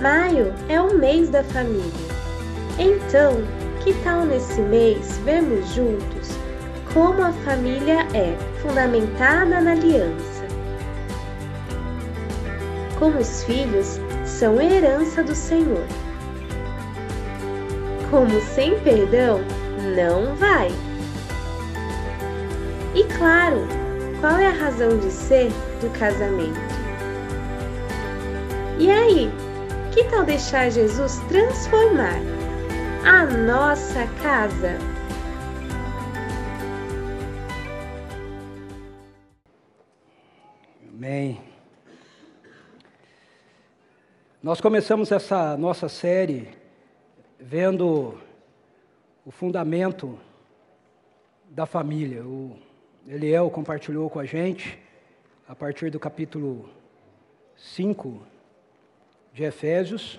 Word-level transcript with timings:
Maio 0.00 0.54
é 0.68 0.80
o 0.80 0.94
mês 0.96 1.28
da 1.28 1.42
família. 1.42 2.08
Então, 2.78 3.42
que 3.82 3.92
tal 4.04 4.24
nesse 4.24 4.60
mês 4.60 5.18
vermos 5.24 5.68
juntos 5.74 6.28
como 6.94 7.22
a 7.22 7.32
família 7.32 8.06
é 8.14 8.36
fundamentada 8.60 9.60
na 9.60 9.72
aliança? 9.72 10.46
Como 12.98 13.18
os 13.18 13.42
filhos 13.44 14.00
são 14.24 14.60
herança 14.60 15.22
do 15.22 15.34
Senhor. 15.34 15.84
Como 18.10 18.40
sem 18.40 18.78
perdão 18.80 19.40
não 19.96 20.34
vai. 20.36 20.70
E 22.94 23.04
claro, 23.18 23.66
qual 24.20 24.36
é 24.38 24.46
a 24.46 24.64
razão 24.64 24.96
de 24.98 25.10
ser 25.10 25.50
do 25.80 25.90
casamento? 25.98 26.58
E 28.78 28.90
aí, 28.90 29.30
que 29.92 30.04
tal 30.04 30.24
deixar 30.24 30.70
Jesus 30.70 31.18
transformar 31.28 32.20
a 33.06 33.24
nossa 33.26 34.06
casa? 34.22 34.76
Amém. 40.88 41.40
Nós 44.42 44.60
começamos 44.60 45.10
essa 45.10 45.56
nossa 45.56 45.88
série 45.88 46.48
vendo 47.40 48.18
o 49.24 49.30
fundamento 49.30 50.18
da 51.48 51.66
família. 51.66 52.24
O 52.24 52.56
Eliel 53.06 53.50
compartilhou 53.50 54.10
com 54.10 54.18
a 54.18 54.24
gente 54.24 54.78
a 55.48 55.54
partir 55.54 55.90
do 55.90 55.98
capítulo 55.98 56.68
5 57.56 58.37
de 59.38 59.44
Efésios. 59.44 60.18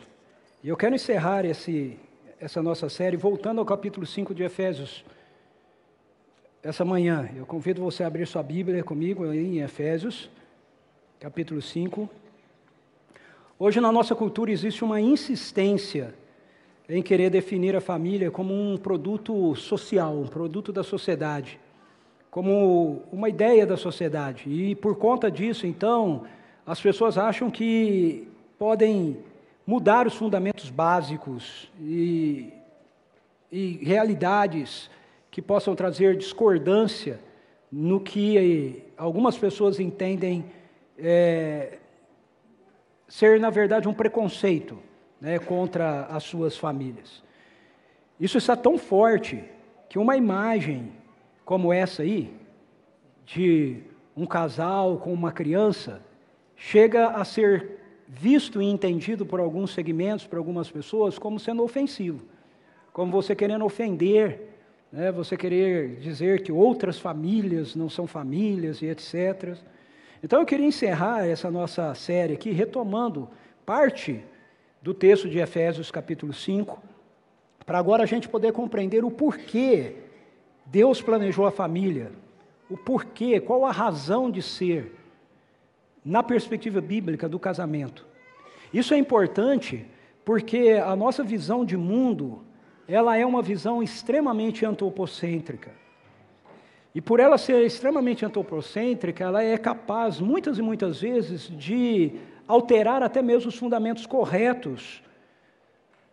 E 0.63 0.69
eu 0.69 0.77
quero 0.77 0.95
encerrar 0.95 1.43
esse, 1.43 1.99
essa 2.39 2.63
nossa 2.63 2.87
série 2.87 3.17
voltando 3.17 3.59
ao 3.59 3.65
capítulo 3.65 4.05
5 4.05 4.33
de 4.33 4.43
Efésios. 4.43 5.03
Essa 6.63 6.85
manhã, 6.85 7.29
eu 7.35 7.45
convido 7.45 7.81
você 7.81 8.01
a 8.01 8.07
abrir 8.07 8.25
sua 8.25 8.41
Bíblia 8.41 8.81
comigo 8.81 9.25
em 9.33 9.59
Efésios, 9.59 10.29
capítulo 11.19 11.61
5. 11.61 12.09
Hoje, 13.59 13.81
na 13.81 13.91
nossa 13.91 14.15
cultura, 14.15 14.51
existe 14.51 14.85
uma 14.85 15.01
insistência 15.01 16.13
em 16.87 17.03
querer 17.03 17.29
definir 17.29 17.75
a 17.75 17.81
família 17.81 18.31
como 18.31 18.53
um 18.53 18.77
produto 18.77 19.53
social, 19.53 20.15
um 20.15 20.27
produto 20.27 20.71
da 20.71 20.81
sociedade, 20.81 21.59
como 22.31 23.03
uma 23.11 23.27
ideia 23.27 23.65
da 23.65 23.75
sociedade. 23.75 24.49
E 24.49 24.75
por 24.75 24.95
conta 24.95 25.29
disso, 25.29 25.67
então, 25.67 26.23
as 26.65 26.79
pessoas 26.79 27.17
acham 27.17 27.51
que 27.51 28.29
podem 28.59 29.17
mudar 29.65 30.05
os 30.05 30.15
fundamentos 30.15 30.69
básicos 30.69 31.71
e, 31.79 32.51
e 33.49 33.79
realidades 33.81 34.91
que 35.31 35.41
possam 35.41 35.73
trazer 35.75 36.17
discordância 36.17 37.21
no 37.71 38.01
que 38.01 38.83
algumas 38.97 39.37
pessoas 39.37 39.79
entendem 39.79 40.43
é, 40.97 41.77
ser, 43.07 43.39
na 43.39 43.49
verdade, 43.49 43.87
um 43.87 43.93
preconceito 43.93 44.77
né, 45.21 45.39
contra 45.39 46.07
as 46.07 46.23
suas 46.23 46.57
famílias. 46.57 47.23
Isso 48.19 48.37
está 48.37 48.57
tão 48.57 48.77
forte 48.77 49.41
que 49.87 49.97
uma 49.97 50.17
imagem 50.17 50.91
como 51.45 51.71
essa 51.71 52.03
aí, 52.03 52.31
de 53.25 53.81
um 54.15 54.25
casal 54.25 54.97
com 54.97 55.13
uma 55.13 55.31
criança, 55.31 56.01
chega 56.55 57.07
a 57.07 57.23
ser 57.23 57.78
visto 58.09 58.59
e 58.59 58.65
entendido 58.65 59.23
por 59.23 59.39
alguns 59.39 59.71
segmentos, 59.71 60.25
por 60.25 60.39
algumas 60.39 60.71
pessoas, 60.71 61.19
como 61.19 61.39
sendo 61.39 61.63
ofensivo, 61.63 62.25
como 62.91 63.11
você 63.11 63.35
querendo 63.35 63.63
ofender, 63.63 64.49
né, 64.91 65.11
você 65.11 65.37
querer 65.37 65.97
dizer 65.97 66.41
que 66.41 66.51
outras 66.51 66.97
famílias 66.97 67.75
não 67.75 67.87
são 67.87 68.07
famílias 68.07 68.81
e 68.81 68.87
etc. 68.87 69.55
Então 70.23 70.39
eu 70.39 70.45
queria 70.45 70.65
encerrar 70.65 71.27
essa 71.27 71.51
nossa 71.51 71.93
série 71.93 72.33
aqui 72.33 72.49
retomando 72.49 73.29
parte 73.63 74.23
do 74.81 74.93
texto 74.93 75.29
de 75.29 75.37
Efésios 75.37 75.91
capítulo 75.91 76.33
5, 76.33 76.81
para 77.63 77.77
agora 77.77 78.01
a 78.01 78.07
gente 78.07 78.27
poder 78.27 78.51
compreender 78.51 79.05
o 79.05 79.11
porquê 79.11 79.97
Deus 80.65 80.99
planejou 80.99 81.45
a 81.45 81.51
família, 81.51 82.11
o 82.67 82.75
porquê, 82.75 83.39
qual 83.39 83.65
a 83.65 83.71
razão 83.71 84.31
de 84.31 84.41
ser 84.41 84.95
na 86.03 86.23
perspectiva 86.23 86.81
bíblica 86.81 87.29
do 87.29 87.37
casamento. 87.37 88.08
Isso 88.73 88.93
é 88.93 88.97
importante 88.97 89.85
porque 90.23 90.79
a 90.83 90.95
nossa 90.95 91.23
visão 91.23 91.65
de 91.65 91.75
mundo, 91.75 92.41
ela 92.87 93.17
é 93.17 93.25
uma 93.25 93.41
visão 93.41 93.81
extremamente 93.81 94.65
antropocêntrica. 94.65 95.71
E 96.93 97.01
por 97.01 97.19
ela 97.19 97.37
ser 97.37 97.65
extremamente 97.65 98.25
antropocêntrica, 98.25 99.23
ela 99.23 99.43
é 99.43 99.57
capaz, 99.57 100.19
muitas 100.19 100.57
e 100.57 100.61
muitas 100.61 101.01
vezes, 101.01 101.49
de 101.49 102.13
alterar 102.47 103.03
até 103.03 103.21
mesmo 103.21 103.49
os 103.49 103.57
fundamentos 103.57 104.05
corretos 104.05 105.03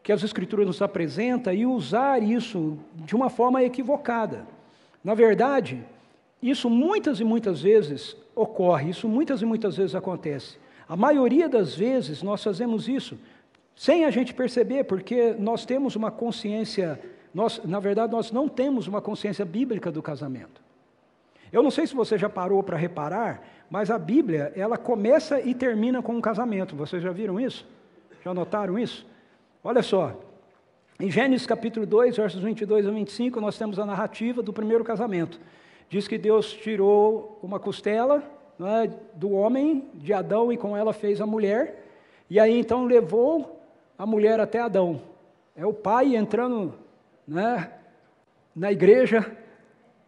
que 0.03 0.13
as 0.13 0.23
Escrituras 0.23 0.67
nos 0.67 0.81
apresentam 0.81 1.53
e 1.53 1.67
usar 1.67 2.23
isso 2.23 2.79
de 2.95 3.17
uma 3.17 3.29
forma 3.29 3.65
equivocada. 3.65 4.47
Na 5.03 5.15
verdade, 5.15 5.83
isso 6.41 6.71
muitas 6.71 7.19
e 7.19 7.25
muitas 7.25 7.61
vezes 7.61 8.17
ocorre, 8.35 8.91
isso 8.91 9.09
muitas 9.09 9.43
e 9.43 9.45
muitas 9.45 9.77
vezes 9.77 9.95
acontece. 9.95 10.59
A 10.89 10.97
maioria 10.97 11.49
das 11.49 11.75
vezes 11.75 12.23
nós 12.23 12.43
fazemos 12.43 12.89
isso 12.89 13.19
sem 13.75 14.05
a 14.05 14.11
gente 14.11 14.33
perceber, 14.33 14.85
porque 14.85 15.35
nós 15.39 15.67
temos 15.67 15.97
uma 15.97 16.11
consciência, 16.11 16.99
nós, 17.35 17.61
na 17.65 17.79
verdade, 17.79 18.13
nós 18.13 18.33
não 18.33 18.49
temos 18.49 18.87
uma 18.87 19.03
consciência 19.03 19.45
bíblica 19.45 19.93
do 19.93 20.03
casamento. 20.03 20.63
Eu 21.53 21.63
não 21.63 21.71
sei 21.71 21.87
se 21.87 21.95
você 21.95 22.17
já 22.17 22.29
parou 22.29 22.63
para 22.63 22.77
reparar, 22.77 23.43
mas 23.69 23.91
a 23.91 23.99
Bíblia, 23.99 24.53
ela 24.57 24.79
começa 24.79 25.41
e 25.41 25.55
termina 25.55 26.01
com 26.03 26.15
um 26.15 26.21
casamento. 26.21 26.75
Vocês 26.75 27.03
já 27.03 27.13
viram 27.13 27.39
isso? 27.39 27.67
Já 28.25 28.33
notaram 28.33 28.79
isso? 28.79 29.07
Olha 29.63 29.83
só, 29.83 30.19
em 30.99 31.11
Gênesis 31.11 31.47
capítulo 31.47 31.85
2, 31.85 32.17
versos 32.17 32.43
22 32.43 32.87
a 32.87 32.91
25, 32.91 33.41
nós 33.41 33.59
temos 33.59 33.79
a 33.79 33.85
narrativa 33.85 34.43
do 34.43 34.53
primeiro 34.53 34.83
casamento. 34.83 35.39
Diz 35.91 36.09
que 36.09 36.17
Deus 36.17 36.53
tirou 36.53 37.39
uma 37.43 37.61
costela 37.61 38.23
é, 38.61 38.91
do 39.15 39.33
homem, 39.33 39.89
de 39.95 40.13
Adão, 40.13 40.53
e 40.53 40.57
com 40.57 40.77
ela 40.77 40.93
fez 40.93 41.21
a 41.21 41.27
mulher. 41.27 41.85
E 42.29 42.41
aí 42.41 42.59
então 42.59 42.85
levou 42.85 43.61
a 43.99 44.07
mulher 44.07 44.41
até 44.41 44.61
Adão. 44.61 45.01
É 45.55 45.65
o 45.65 45.73
pai 45.73 46.17
entrando 46.17 46.75
né, 47.27 47.71
na 48.55 48.71
igreja, 48.73 49.25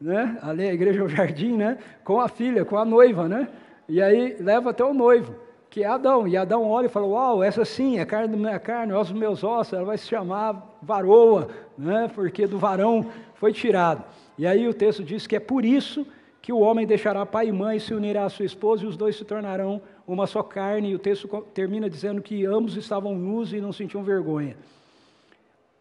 né, 0.00 0.38
ali 0.42 0.68
a 0.68 0.72
igreja 0.72 1.00
é 1.00 1.04
o 1.04 1.08
jardim, 1.08 1.56
né, 1.56 1.78
com 2.04 2.20
a 2.20 2.28
filha, 2.28 2.64
com 2.64 2.76
a 2.76 2.84
noiva, 2.84 3.28
né? 3.28 3.48
E 3.88 4.02
aí 4.02 4.36
leva 4.38 4.70
até 4.70 4.84
o 4.84 4.92
noivo, 4.92 5.34
que 5.70 5.82
é 5.82 5.86
Adão. 5.86 6.28
E 6.28 6.36
Adão 6.36 6.68
olha 6.68 6.86
e 6.86 6.90
fala: 6.90 7.06
Uau, 7.06 7.42
essa 7.42 7.64
sim 7.64 7.98
é 7.98 8.04
carne 8.04 8.28
da 8.28 8.36
minha 8.36 8.58
carne, 8.58 8.92
ossos 8.92 9.12
dos 9.12 9.20
meus 9.20 9.42
ossos, 9.42 9.72
ela 9.72 9.84
vai 9.84 9.96
se 9.96 10.06
chamar 10.06 10.76
varoa, 10.82 11.48
né, 11.76 12.10
porque 12.14 12.46
do 12.46 12.58
varão 12.58 13.06
foi 13.34 13.52
tirado. 13.52 14.04
E 14.36 14.46
aí 14.46 14.68
o 14.68 14.74
texto 14.74 15.02
diz 15.02 15.26
que 15.26 15.36
é 15.36 15.40
por 15.40 15.64
isso 15.64 16.04
que 16.04 16.10
o 16.52 16.60
homem 16.60 16.86
deixará 16.86 17.26
pai 17.26 17.48
e 17.48 17.52
mãe, 17.52 17.78
se 17.78 17.92
unirá 17.92 18.24
à 18.24 18.28
sua 18.28 18.46
esposa, 18.46 18.84
e 18.84 18.86
os 18.86 18.96
dois 18.96 19.16
se 19.16 19.24
tornarão 19.24 19.82
uma 20.06 20.26
só 20.26 20.42
carne. 20.42 20.90
E 20.90 20.94
o 20.94 20.98
texto 20.98 21.28
termina 21.52 21.90
dizendo 21.90 22.22
que 22.22 22.46
ambos 22.46 22.76
estavam 22.76 23.14
nus 23.14 23.52
e 23.52 23.60
não 23.60 23.72
sentiam 23.72 24.02
vergonha. 24.02 24.56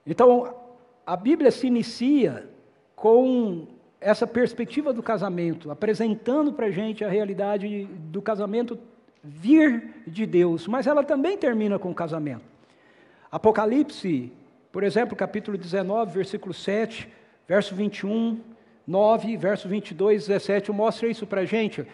Então, 0.05 0.53
a 1.05 1.15
Bíblia 1.15 1.51
se 1.51 1.67
inicia 1.67 2.49
com 2.95 3.67
essa 3.99 4.27
perspectiva 4.27 4.93
do 4.93 5.01
casamento, 5.01 5.71
apresentando 5.71 6.53
para 6.53 6.67
a 6.67 6.71
gente 6.71 7.03
a 7.03 7.09
realidade 7.09 7.85
do 7.85 8.21
casamento 8.21 8.77
vir 9.23 10.03
de 10.05 10.25
Deus, 10.25 10.67
mas 10.67 10.87
ela 10.87 11.03
também 11.03 11.37
termina 11.37 11.79
com 11.79 11.91
o 11.91 11.95
casamento. 11.95 12.43
Apocalipse, 13.31 14.31
por 14.71 14.83
exemplo, 14.83 15.15
capítulo 15.15 15.57
19, 15.57 16.11
versículo 16.11 16.53
7, 16.53 17.09
verso 17.47 17.75
21, 17.75 18.39
9, 18.87 19.35
verso 19.35 19.67
22, 19.67 20.27
17, 20.27 20.71
mostra 20.71 21.09
isso 21.09 21.27
para 21.27 21.41
a 21.41 21.45
gente. 21.45 21.85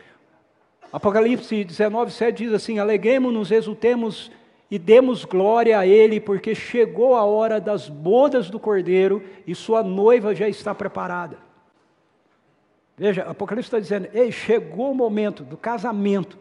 Apocalipse 0.91 1.63
19, 1.63 2.11
7 2.11 2.43
diz 2.43 2.53
assim: 2.53 2.77
Aleguemos-nos, 2.77 3.49
exultemos 3.49 4.31
e 4.69 4.77
demos 4.77 5.25
glória 5.25 5.79
a 5.79 5.87
Ele, 5.87 6.19
porque 6.19 6.53
chegou 6.53 7.15
a 7.15 7.23
hora 7.23 7.59
das 7.59 7.89
bodas 7.89 8.49
do 8.49 8.59
Cordeiro 8.59 9.23
e 9.47 9.55
sua 9.55 9.81
noiva 9.81 10.35
já 10.35 10.47
está 10.47 10.75
preparada. 10.75 11.37
Veja, 12.95 13.23
Apocalipse 13.23 13.67
está 13.67 13.79
dizendo: 13.79 14.07
Ei, 14.13 14.31
chegou 14.31 14.91
o 14.91 14.95
momento 14.95 15.43
do 15.43 15.57
casamento. 15.57 16.37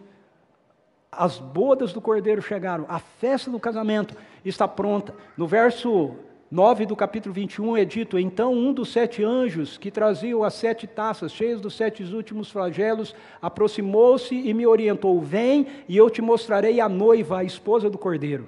As 1.10 1.38
bodas 1.38 1.92
do 1.92 2.00
Cordeiro 2.00 2.40
chegaram, 2.40 2.86
a 2.88 2.98
festa 2.98 3.50
do 3.50 3.60
casamento 3.60 4.14
está 4.44 4.66
pronta. 4.68 5.14
No 5.36 5.46
verso 5.46 6.14
9 6.52 6.84
do 6.84 6.94
capítulo 6.94 7.34
21 7.34 7.78
é 7.78 7.84
dito: 7.86 8.18
Então 8.18 8.52
um 8.52 8.74
dos 8.74 8.92
sete 8.92 9.24
anjos 9.24 9.78
que 9.78 9.90
traziam 9.90 10.44
as 10.44 10.52
sete 10.52 10.86
taças 10.86 11.32
cheias 11.32 11.62
dos 11.62 11.74
sete 11.74 12.02
últimos 12.14 12.50
flagelos 12.50 13.16
aproximou-se 13.40 14.34
e 14.34 14.52
me 14.52 14.66
orientou: 14.66 15.18
Vem 15.18 15.66
e 15.88 15.96
eu 15.96 16.10
te 16.10 16.20
mostrarei 16.20 16.78
a 16.78 16.90
noiva, 16.90 17.38
a 17.38 17.44
esposa 17.44 17.88
do 17.88 17.96
cordeiro. 17.96 18.46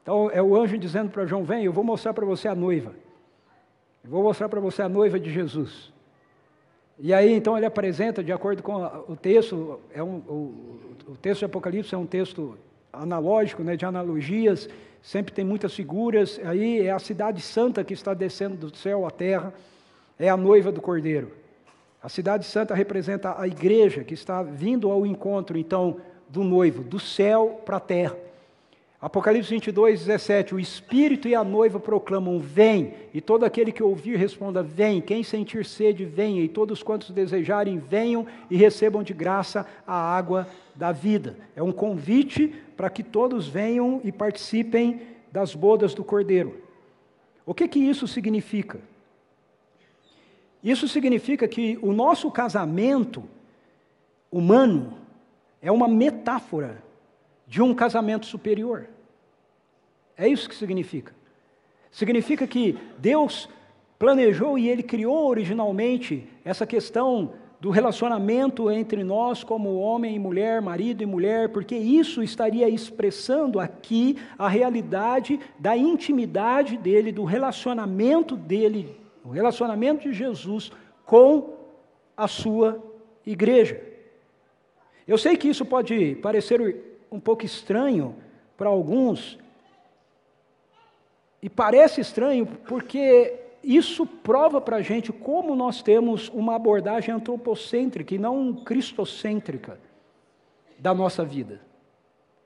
Então 0.00 0.30
é 0.30 0.40
o 0.40 0.54
anjo 0.54 0.78
dizendo 0.78 1.10
para 1.10 1.26
João: 1.26 1.42
Vem, 1.42 1.64
eu 1.64 1.72
vou 1.72 1.82
mostrar 1.82 2.14
para 2.14 2.24
você 2.24 2.46
a 2.46 2.54
noiva. 2.54 2.94
Eu 4.04 4.10
vou 4.10 4.22
mostrar 4.22 4.48
para 4.48 4.60
você 4.60 4.80
a 4.80 4.88
noiva 4.88 5.18
de 5.18 5.28
Jesus. 5.28 5.92
E 7.00 7.12
aí 7.12 7.32
então 7.32 7.56
ele 7.56 7.66
apresenta, 7.66 8.22
de 8.22 8.30
acordo 8.30 8.62
com 8.62 8.76
o 9.08 9.16
texto, 9.16 9.80
é 9.92 10.00
um, 10.00 10.18
o, 10.18 10.78
o 11.08 11.16
texto 11.20 11.40
de 11.40 11.46
Apocalipse 11.46 11.92
é 11.92 11.98
um 11.98 12.06
texto 12.06 12.56
analógico, 12.92 13.62
né, 13.64 13.76
de 13.76 13.84
analogias, 13.84 14.68
sempre 15.02 15.32
tem 15.32 15.44
muitas 15.44 15.74
figuras. 15.74 16.40
Aí 16.44 16.86
é 16.86 16.90
a 16.90 16.98
cidade 16.98 17.40
santa 17.40 17.84
que 17.84 17.94
está 17.94 18.14
descendo 18.14 18.56
do 18.56 18.76
céu 18.76 19.06
à 19.06 19.10
terra, 19.10 19.52
é 20.18 20.28
a 20.28 20.36
noiva 20.36 20.70
do 20.70 20.80
Cordeiro. 20.80 21.32
A 22.02 22.08
cidade 22.08 22.46
santa 22.46 22.74
representa 22.74 23.38
a 23.38 23.46
igreja 23.46 24.02
que 24.04 24.14
está 24.14 24.42
vindo 24.42 24.90
ao 24.90 25.04
encontro, 25.04 25.58
então, 25.58 25.98
do 26.28 26.42
noivo, 26.42 26.82
do 26.82 26.98
céu 26.98 27.60
para 27.64 27.76
a 27.76 27.80
terra. 27.80 28.16
Apocalipse 29.00 29.48
22, 29.48 30.04
17: 30.04 30.54
O 30.54 30.60
Espírito 30.60 31.26
e 31.26 31.34
a 31.34 31.42
noiva 31.42 31.80
proclamam: 31.80 32.38
Vem, 32.38 32.92
e 33.14 33.20
todo 33.20 33.44
aquele 33.44 33.72
que 33.72 33.82
ouvir 33.82 34.16
responda: 34.16 34.62
Vem. 34.62 35.00
Quem 35.00 35.22
sentir 35.22 35.64
sede, 35.64 36.04
venha, 36.04 36.42
e 36.42 36.48
todos 36.48 36.82
quantos 36.82 37.10
desejarem, 37.10 37.78
venham 37.78 38.26
e 38.50 38.56
recebam 38.56 39.02
de 39.02 39.14
graça 39.14 39.66
a 39.86 39.94
água 39.94 40.46
da 40.74 40.92
vida. 40.92 41.38
É 41.56 41.62
um 41.62 41.72
convite 41.72 42.48
para 42.76 42.90
que 42.90 43.02
todos 43.02 43.48
venham 43.48 44.02
e 44.04 44.12
participem 44.12 45.00
das 45.32 45.54
bodas 45.54 45.94
do 45.94 46.04
Cordeiro. 46.04 46.62
O 47.46 47.54
que, 47.54 47.66
que 47.66 47.78
isso 47.78 48.06
significa? 48.06 48.80
Isso 50.62 50.86
significa 50.86 51.48
que 51.48 51.78
o 51.80 51.94
nosso 51.94 52.30
casamento 52.30 53.24
humano 54.30 54.98
é 55.62 55.72
uma 55.72 55.88
metáfora 55.88 56.89
de 57.50 57.60
um 57.60 57.74
casamento 57.74 58.26
superior. 58.26 58.88
É 60.16 60.28
isso 60.28 60.48
que 60.48 60.54
significa. 60.54 61.12
Significa 61.90 62.46
que 62.46 62.78
Deus 62.96 63.48
planejou 63.98 64.56
e 64.56 64.68
Ele 64.68 64.84
criou 64.84 65.26
originalmente 65.26 66.28
essa 66.44 66.64
questão 66.64 67.32
do 67.60 67.68
relacionamento 67.68 68.70
entre 68.70 69.02
nós 69.02 69.42
como 69.42 69.80
homem 69.80 70.14
e 70.14 70.18
mulher, 70.18 70.62
marido 70.62 71.02
e 71.02 71.06
mulher, 71.06 71.48
porque 71.48 71.74
isso 71.74 72.22
estaria 72.22 72.68
expressando 72.68 73.58
aqui 73.58 74.16
a 74.38 74.48
realidade 74.48 75.40
da 75.58 75.76
intimidade 75.76 76.76
dele, 76.76 77.10
do 77.10 77.24
relacionamento 77.24 78.36
dele, 78.36 78.96
o 79.24 79.30
relacionamento 79.30 80.08
de 80.08 80.14
Jesus 80.14 80.70
com 81.04 81.56
a 82.16 82.28
sua 82.28 82.80
igreja. 83.26 83.82
Eu 85.06 85.18
sei 85.18 85.36
que 85.36 85.48
isso 85.48 85.64
pode 85.64 86.14
parecer 86.22 86.89
um 87.10 87.20
pouco 87.20 87.44
estranho 87.44 88.14
para 88.56 88.68
alguns, 88.68 89.38
e 91.42 91.48
parece 91.48 92.00
estranho 92.00 92.46
porque 92.46 93.34
isso 93.62 94.06
prova 94.06 94.60
para 94.60 94.76
a 94.76 94.82
gente 94.82 95.12
como 95.12 95.54
nós 95.54 95.82
temos 95.82 96.28
uma 96.28 96.54
abordagem 96.54 97.14
antropocêntrica 97.14 98.14
e 98.14 98.18
não 98.18 98.54
cristocêntrica 98.54 99.78
da 100.78 100.94
nossa 100.94 101.24
vida, 101.24 101.60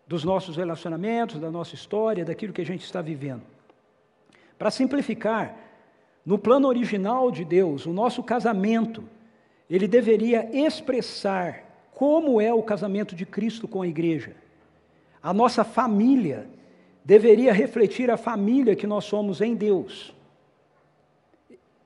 dos 0.06 0.24
nossos 0.24 0.56
relacionamentos, 0.56 1.40
da 1.40 1.50
nossa 1.50 1.74
história, 1.74 2.24
daquilo 2.24 2.52
que 2.52 2.60
a 2.60 2.66
gente 2.66 2.84
está 2.84 3.00
vivendo. 3.00 3.42
Para 4.58 4.70
simplificar, 4.70 5.56
no 6.24 6.38
plano 6.38 6.68
original 6.68 7.30
de 7.30 7.44
Deus, 7.44 7.86
o 7.86 7.92
nosso 7.92 8.22
casamento, 8.22 9.04
ele 9.68 9.86
deveria 9.86 10.48
expressar 10.52 11.64
como 11.92 12.40
é 12.40 12.52
o 12.52 12.62
casamento 12.62 13.14
de 13.14 13.26
Cristo 13.26 13.68
com 13.68 13.82
a 13.82 13.86
igreja. 13.86 14.34
A 15.24 15.32
nossa 15.32 15.64
família 15.64 16.46
deveria 17.02 17.50
refletir 17.50 18.10
a 18.10 18.16
família 18.18 18.76
que 18.76 18.86
nós 18.86 19.06
somos 19.06 19.40
em 19.40 19.54
Deus. 19.54 20.14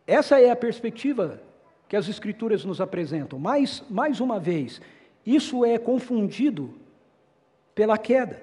Essa 0.04 0.40
é 0.40 0.50
a 0.50 0.56
perspectiva 0.56 1.40
que 1.88 1.94
as 1.94 2.08
Escrituras 2.08 2.64
nos 2.64 2.80
apresentam. 2.80 3.38
Mas, 3.38 3.84
mais 3.88 4.18
uma 4.18 4.40
vez, 4.40 4.82
isso 5.24 5.64
é 5.64 5.78
confundido 5.78 6.74
pela 7.76 7.96
queda. 7.96 8.42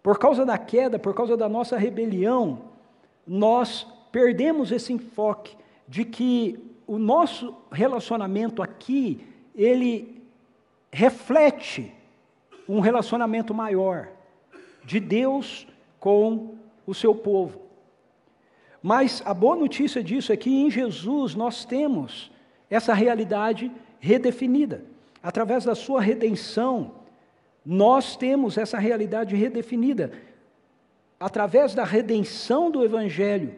Por 0.00 0.16
causa 0.16 0.46
da 0.46 0.56
queda, 0.56 0.96
por 0.96 1.12
causa 1.12 1.36
da 1.36 1.48
nossa 1.48 1.76
rebelião, 1.76 2.66
nós 3.26 3.84
perdemos 4.12 4.70
esse 4.70 4.92
enfoque 4.92 5.56
de 5.88 6.04
que 6.04 6.56
o 6.86 6.98
nosso 6.98 7.52
relacionamento 7.72 8.62
aqui, 8.62 9.26
ele 9.56 10.22
reflete 10.92 11.92
um 12.68 12.80
relacionamento 12.80 13.54
maior 13.54 14.08
de 14.84 15.00
Deus 15.00 15.66
com 15.98 16.54
o 16.86 16.94
seu 16.94 17.14
povo. 17.14 17.60
Mas 18.82 19.22
a 19.24 19.34
boa 19.34 19.56
notícia 19.56 20.02
disso 20.02 20.32
é 20.32 20.36
que 20.36 20.50
em 20.50 20.70
Jesus 20.70 21.34
nós 21.34 21.64
temos 21.64 22.30
essa 22.70 22.94
realidade 22.94 23.70
redefinida. 23.98 24.84
Através 25.22 25.64
da 25.64 25.74
sua 25.74 26.00
redenção, 26.00 26.92
nós 27.64 28.16
temos 28.16 28.56
essa 28.56 28.78
realidade 28.78 29.34
redefinida. 29.34 30.12
Através 31.18 31.74
da 31.74 31.82
redenção 31.82 32.70
do 32.70 32.84
Evangelho, 32.84 33.54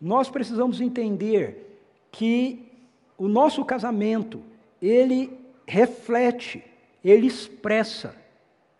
nós 0.00 0.30
precisamos 0.30 0.80
entender 0.80 1.80
que 2.12 2.70
o 3.16 3.26
nosso 3.26 3.64
casamento, 3.64 4.40
ele 4.80 5.36
reflete, 5.66 6.64
ele 7.02 7.26
expressa 7.26 8.14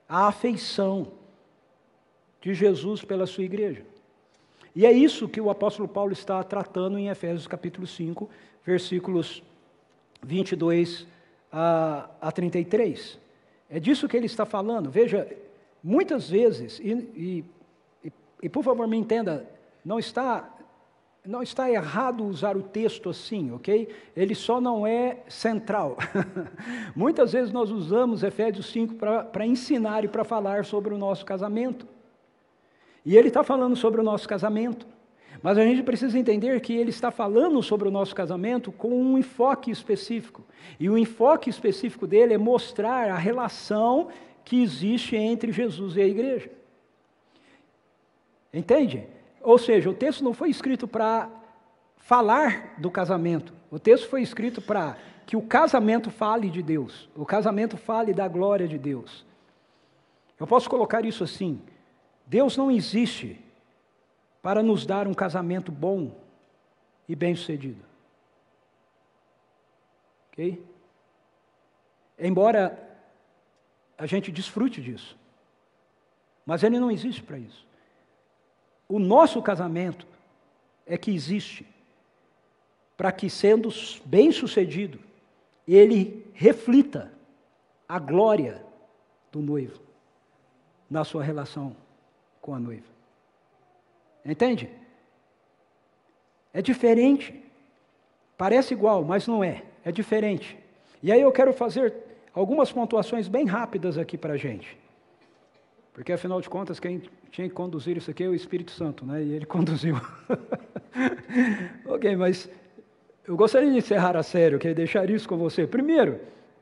a 0.09 0.29
afeição 0.29 1.13
de 2.41 2.55
Jesus 2.55 3.05
pela 3.05 3.27
sua 3.27 3.45
igreja. 3.45 3.85
E 4.75 4.87
é 4.87 4.93
isso 4.93 5.29
que 5.29 5.41
o 5.41 5.51
apóstolo 5.51 5.89
Paulo 5.89 6.13
está 6.13 6.43
tratando 6.43 6.99
em 6.99 7.09
Efésios 7.09 7.47
capítulo 7.47 7.87
5, 7.87 8.29
versículos 8.65 9.43
22 10.23 11.07
a, 11.53 12.09
a 12.21 12.33
33. 12.33 13.19
É 13.69 13.79
disso 13.79 14.09
que 14.09 14.17
ele 14.17 14.27
está 14.27 14.47
falando. 14.47 14.91
Veja, 14.91 15.29
muitas 15.83 16.31
vezes, 16.31 16.79
e, 16.79 16.93
e, 16.93 17.45
e, 18.05 18.13
e 18.45 18.49
por 18.49 18.63
favor 18.63 18.87
me 18.87 18.97
entenda, 18.97 19.49
não 19.85 19.99
está 19.99 20.58
não 21.29 21.43
está 21.43 21.71
errado 21.71 22.25
usar 22.25 22.57
o 22.57 22.63
texto 22.63 23.11
assim, 23.11 23.53
ok? 23.53 23.87
Ele 24.17 24.35
só 24.35 24.63
não 24.63 24.87
é 24.87 25.19
central. 25.29 25.99
Muitas 26.97 27.35
vezes 27.35 27.53
nós 27.53 27.71
usamos 27.71 28.23
Efésios 28.23 28.65
5 28.73 28.95
para 28.95 29.47
ensinar 29.47 30.05
e 30.05 30.09
para 30.09 30.25
falar 30.25 30.65
sobre 30.65 30.95
o 30.95 30.97
nosso 30.97 31.27
casamento. 31.27 31.87
E 33.05 33.15
ele 33.15 33.29
está 33.29 33.45
falando 33.45 33.77
sobre 33.77 34.01
o 34.01 34.05
nosso 34.05 34.27
casamento. 34.27 34.87
Mas 35.43 35.59
a 35.59 35.65
gente 35.65 35.83
precisa 35.83 36.19
entender 36.19 36.59
que 36.63 36.75
ele 36.75 36.89
está 36.89 37.11
falando 37.11 37.63
sobre 37.63 37.87
o 37.87 37.91
nosso 37.91 38.15
casamento 38.15 38.73
com 38.73 38.89
um 38.89 39.19
enfoque 39.19 39.71
específico. 39.71 40.43
E 40.81 40.89
o 40.89 40.97
enfoque 40.97 41.51
específico 41.51 42.07
dele 42.07 42.33
é 42.33 42.39
mostrar 42.39 43.11
a 43.11 43.19
relação 43.19 44.09
que 44.43 44.63
existe 44.63 45.15
entre 45.15 45.53
Jesus 45.53 45.95
e 45.95 46.01
a 46.01 46.07
igreja. 46.07 46.51
Entende? 48.51 49.18
Ou 49.43 49.59
seja, 49.59 49.89
o 49.89 49.95
texto 49.95 50.23
não 50.23 50.35
foi 50.35 50.51
escrito 50.51 50.87
para 50.87 51.31
falar 51.97 52.75
do 52.79 52.91
casamento. 52.91 53.53
O 53.71 53.79
texto 53.79 54.09
foi 54.09 54.23
escrito 54.23 54.61
para 54.63 54.97
que 55.27 55.37
o 55.37 55.43
casamento 55.43 56.11
fale 56.11 56.49
de 56.49 56.63
Deus, 56.63 57.09
o 57.15 57.27
casamento 57.27 57.77
fale 57.77 58.15
da 58.15 58.27
glória 58.27 58.67
de 58.67 58.79
Deus. 58.79 59.27
Eu 60.41 60.47
posso 60.47 60.71
colocar 60.71 61.05
isso 61.05 61.23
assim: 61.23 61.61
Deus 62.27 62.57
não 62.57 62.71
existe 62.71 63.39
para 64.41 64.63
nos 64.63 64.87
dar 64.87 65.07
um 65.07 65.15
casamento 65.15 65.71
bom 65.71 66.17
e 67.09 67.15
bem-sucedido. 67.15 67.85
Ok? 70.33 70.65
Embora 72.19 72.79
a 73.99 74.07
gente 74.07 74.33
desfrute 74.33 74.81
disso, 74.81 75.17
mas 76.47 76.63
Ele 76.63 76.81
não 76.81 76.91
existe 76.91 77.23
para 77.23 77.39
isso. 77.39 77.67
O 78.89 78.99
nosso 78.99 79.43
casamento 79.43 80.07
é 80.87 80.97
que 80.97 81.11
existe 81.11 81.67
para 82.97 83.13
que, 83.13 83.29
sendo 83.29 83.69
bem-sucedido, 84.05 84.99
ele 85.67 86.27
reflita 86.33 87.13
a 87.87 87.99
glória 87.99 88.65
do 89.31 89.41
noivo 89.41 89.81
na 90.91 91.05
sua 91.05 91.23
relação 91.23 91.77
com 92.41 92.55
a 92.55 92.59
noiva. 92.59 92.87
Entende? 94.25 94.71
É 96.53 96.63
diferente. 96.63 97.43
Parece 98.37 98.73
igual, 98.73 99.05
mas 99.05 99.27
não 99.27 99.45
é. 99.45 99.63
É 99.85 99.93
diferente. 99.93 100.59
E 101.03 101.13
aí 101.13 101.21
eu 101.21 101.31
quero 101.31 101.53
fazer 101.53 101.95
algumas 102.35 102.73
pontuações 102.73 103.29
bem 103.29 103.47
rápidas 103.47 103.99
aqui 103.99 104.17
para 104.17 104.35
a 104.35 104.37
gente. 104.37 104.79
Porque 105.93 106.13
afinal 106.13 106.41
de 106.41 106.49
contas, 106.49 106.81
quem 106.81 107.03
tinha 107.31 107.49
que 107.49 107.55
conduzir 107.55 107.97
isso 107.97 108.11
aqui 108.11 108.25
é 108.25 108.29
o 108.29 108.35
Espírito 108.35 108.71
Santo, 108.71 109.05
né? 109.05 109.23
E 109.23 109.33
ele 109.33 109.45
conduziu. 109.47 109.97
ok, 111.87 112.17
mas 112.17 112.49
eu 113.27 113.37
gostaria 113.37 113.71
de 113.71 113.77
encerrar 113.77 114.17
a 114.17 114.23
sério, 114.23 114.59
queria 114.59 114.75
deixar 114.75 115.09
isso 115.11 115.29
com 115.29 115.37
você. 115.37 115.67
Primeiro, 115.67 116.21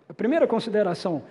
a 0.09 0.15
primeira 0.15 0.47
consideração. 0.47 1.23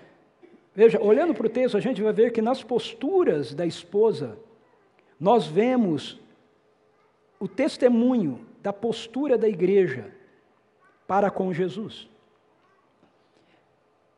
Veja, 0.74 1.02
olhando 1.02 1.34
para 1.34 1.48
o 1.48 1.50
texto, 1.50 1.78
a 1.78 1.80
gente 1.80 2.02
vai 2.02 2.12
ver 2.12 2.32
que 2.32 2.42
nas 2.42 2.64
posturas 2.64 3.54
da 3.54 3.66
esposa, 3.66 4.38
nós 5.20 5.46
vemos 5.48 6.20
o 7.40 7.48
testemunho 7.48 8.46
da 8.62 8.74
postura 8.74 9.38
da 9.38 9.48
igreja 9.48 10.06
para 11.08 11.30
com 11.30 11.54
Jesus. 11.54 12.10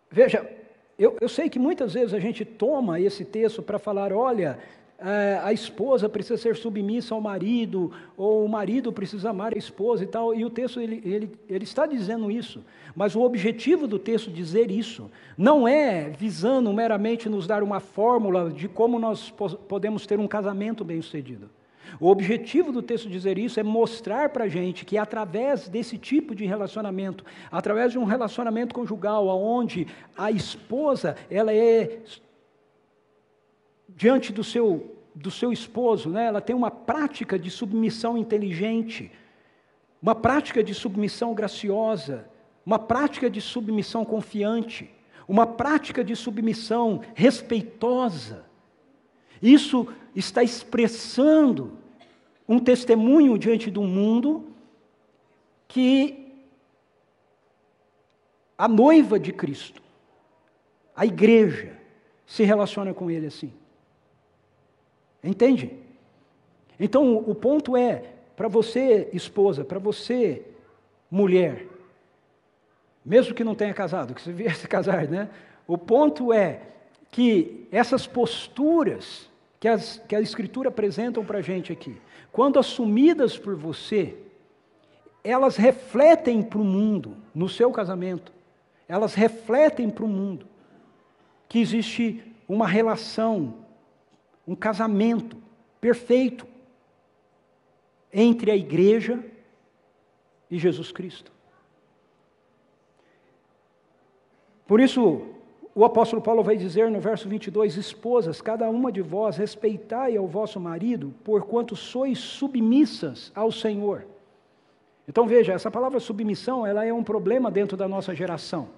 Veja, 0.09 0.49
eu, 0.97 1.17
eu 1.21 1.29
sei 1.29 1.49
que 1.49 1.59
muitas 1.59 1.93
vezes 1.93 2.13
a 2.13 2.19
gente 2.19 2.43
toma 2.43 2.99
esse 2.99 3.23
texto 3.25 3.61
para 3.61 3.77
falar: 3.77 4.11
olha, 4.11 4.57
a 5.43 5.53
esposa 5.53 6.09
precisa 6.09 6.37
ser 6.37 6.55
submissa 6.55 7.13
ao 7.13 7.21
marido, 7.21 7.91
ou 8.15 8.43
o 8.43 8.49
marido 8.49 8.91
precisa 8.91 9.29
amar 9.29 9.53
a 9.53 9.57
esposa 9.57 10.03
e 10.03 10.07
tal, 10.07 10.33
e 10.33 10.43
o 10.43 10.49
texto 10.49 10.79
ele, 10.79 11.01
ele, 11.05 11.31
ele 11.47 11.63
está 11.63 11.85
dizendo 11.85 12.31
isso, 12.31 12.63
mas 12.95 13.15
o 13.15 13.21
objetivo 13.21 13.85
do 13.85 13.99
texto 13.99 14.31
dizer 14.31 14.71
isso 14.71 15.09
não 15.37 15.67
é 15.67 16.09
visando 16.09 16.73
meramente 16.73 17.29
nos 17.29 17.45
dar 17.45 17.61
uma 17.61 17.79
fórmula 17.79 18.49
de 18.49 18.67
como 18.67 18.97
nós 18.97 19.29
podemos 19.67 20.07
ter 20.07 20.19
um 20.19 20.27
casamento 20.27 20.83
bem-sucedido. 20.83 21.49
O 21.99 22.09
objetivo 22.09 22.71
do 22.71 22.81
texto 22.81 23.07
dizer 23.07 23.37
isso 23.37 23.59
é 23.59 23.63
mostrar 23.63 24.29
para 24.29 24.43
a 24.43 24.49
gente 24.49 24.83
que 24.83 24.97
através 24.97 25.69
desse 25.69 25.97
tipo 25.97 26.35
de 26.35 26.45
relacionamento, 26.45 27.23
através 27.51 27.91
de 27.91 27.97
um 27.97 28.03
relacionamento 28.03 28.75
conjugal, 28.75 29.27
onde 29.27 29.87
a 30.17 30.29
esposa 30.29 31.15
ela 31.29 31.53
é 31.53 31.99
diante 33.97 34.31
do 34.31 34.43
seu, 34.43 34.95
do 35.15 35.31
seu 35.31 35.51
esposo, 35.51 36.07
né, 36.07 36.27
ela 36.27 36.39
tem 36.39 36.55
uma 36.55 36.69
prática 36.69 37.37
de 37.37 37.49
submissão 37.49 38.15
inteligente, 38.15 39.11
uma 39.99 40.13
prática 40.13 40.63
de 40.63 40.75
submissão 40.75 41.33
graciosa, 41.33 42.29
uma 42.63 42.77
prática 42.77 43.27
de 43.27 43.41
submissão 43.41 44.05
confiante, 44.05 44.87
uma 45.27 45.47
prática 45.47 46.03
de 46.03 46.15
submissão 46.15 47.01
respeitosa. 47.15 48.45
Isso 49.41 49.87
está 50.15 50.43
expressando 50.43 51.79
um 52.47 52.59
testemunho 52.59 53.35
diante 53.35 53.71
do 53.71 53.81
mundo 53.81 54.51
que 55.67 56.35
a 58.55 58.67
noiva 58.67 59.19
de 59.19 59.33
Cristo, 59.33 59.81
a 60.95 61.03
igreja, 61.03 61.75
se 62.27 62.43
relaciona 62.43 62.93
com 62.93 63.09
ele 63.09 63.25
assim. 63.25 63.51
Entende? 65.23 65.71
Então, 66.79 67.17
o 67.17 67.33
ponto 67.33 67.75
é, 67.75 68.03
para 68.35 68.47
você, 68.47 69.09
esposa, 69.13 69.63
para 69.63 69.79
você, 69.79 70.43
mulher, 71.09 71.65
mesmo 73.03 73.33
que 73.33 73.43
não 73.43 73.55
tenha 73.55 73.73
casado, 73.73 74.13
que 74.13 74.21
você 74.21 74.31
vier 74.31 74.55
se 74.55 74.67
casar, 74.69 75.07
né? 75.07 75.29
O 75.65 75.77
ponto 75.77 76.31
é 76.31 76.61
que 77.11 77.67
essas 77.71 78.05
posturas 78.05 79.29
que, 79.59 79.67
as, 79.67 80.01
que 80.07 80.15
a 80.15 80.21
Escritura 80.21 80.69
apresentam 80.69 81.25
para 81.25 81.39
a 81.39 81.41
gente 81.41 81.71
aqui, 81.71 81.97
quando 82.31 82.59
assumidas 82.59 83.37
por 83.37 83.55
você, 83.55 84.15
elas 85.23 85.57
refletem 85.57 86.43
para 86.43 86.59
o 86.59 86.63
mundo, 86.63 87.17
no 87.33 87.49
seu 87.49 87.71
casamento, 87.71 88.31
elas 88.87 89.13
refletem 89.13 89.89
para 89.89 90.05
o 90.05 90.07
mundo 90.07 90.45
que 91.49 91.59
existe 91.59 92.23
uma 92.47 92.67
relação 92.67 93.55
um 94.47 94.55
casamento 94.55 95.35
perfeito 95.81 96.47
entre 98.11 98.49
a 98.49 98.55
igreja 98.55 99.23
e 100.49 100.57
Jesus 100.57 100.91
Cristo. 100.91 101.31
Por 104.65 104.79
isso, 104.79 105.21
o 105.75 105.85
apóstolo 105.85 106.21
Paulo 106.21 106.43
vai 106.43 106.57
dizer 106.57 106.89
no 106.89 106.99
verso 106.99 107.29
22: 107.29 107.77
Esposas, 107.77 108.41
cada 108.41 108.69
uma 108.69 108.91
de 108.91 109.01
vós 109.01 109.37
respeitai 109.37 110.17
ao 110.17 110.27
vosso 110.27 110.59
marido, 110.59 111.13
porquanto 111.23 111.75
sois 111.75 112.17
submissas 112.17 113.31
ao 113.35 113.51
Senhor. 113.51 114.05
Então 115.07 115.25
veja, 115.25 115.53
essa 115.53 115.71
palavra 115.71 115.99
submissão, 115.99 116.65
ela 116.65 116.83
é 116.83 116.91
um 116.91 117.03
problema 117.03 117.49
dentro 117.49 117.77
da 117.77 117.87
nossa 117.87 118.13
geração. 118.13 118.69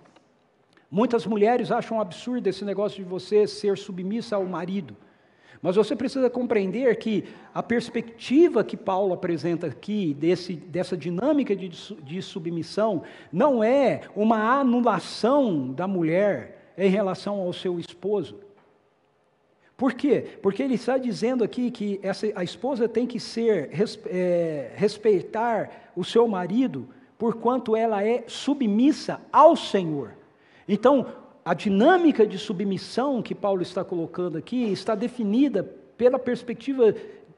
Muitas 0.92 1.26
mulheres 1.26 1.72
acham 1.72 2.00
absurdo 2.00 2.48
esse 2.48 2.66
negócio 2.66 3.04
de 3.04 3.10
você 3.10 3.48
ser 3.48 3.78
submissa 3.78 4.36
ao 4.36 4.46
marido. 4.46 4.96
Mas 5.62 5.76
você 5.76 5.96
precisa 5.96 6.30
compreender 6.30 6.96
que 6.98 7.26
a 7.54 7.62
perspectiva 7.62 8.64
que 8.64 8.78
Paulo 8.78 9.14
apresenta 9.14 9.68
aqui, 9.68 10.14
desse, 10.14 10.54
dessa 10.54 10.96
dinâmica 10.96 11.56
de, 11.56 11.68
de 11.68 12.22
submissão, 12.22 13.04
não 13.32 13.62
é 13.64 14.02
uma 14.16 14.60
anulação 14.60 15.74
da 15.74 15.86
mulher 15.88 16.74
em 16.78 16.90
relação 16.90 17.42
ao 17.42 17.52
seu 17.52 17.78
esposo. 17.78 18.38
Por 19.76 19.94
quê? 19.94 20.26
Porque 20.42 20.64
ele 20.64 20.76
está 20.76 20.98
dizendo 20.98 21.44
aqui 21.44 21.72
que 21.72 22.00
essa, 22.04 22.28
a 22.36 22.44
esposa 22.44 22.88
tem 22.88 23.06
que 23.06 23.20
ser, 23.20 23.70
é, 24.08 24.72
respeitar 24.76 25.92
o 25.96 26.04
seu 26.04 26.28
marido, 26.28 26.88
porquanto 27.18 27.76
ela 27.76 28.06
é 28.06 28.24
submissa 28.28 29.22
ao 29.32 29.56
Senhor. 29.56 30.14
Então, 30.68 31.08
a 31.44 31.54
dinâmica 31.54 32.28
de 32.28 32.38
submissão 32.38 33.22
que 33.22 33.34
Paulo 33.34 33.62
está 33.62 33.84
colocando 33.84 34.38
aqui 34.38 34.72
está 34.72 34.96
definida 34.96 35.64
pela 35.98 36.20
perspectiva 36.20 36.94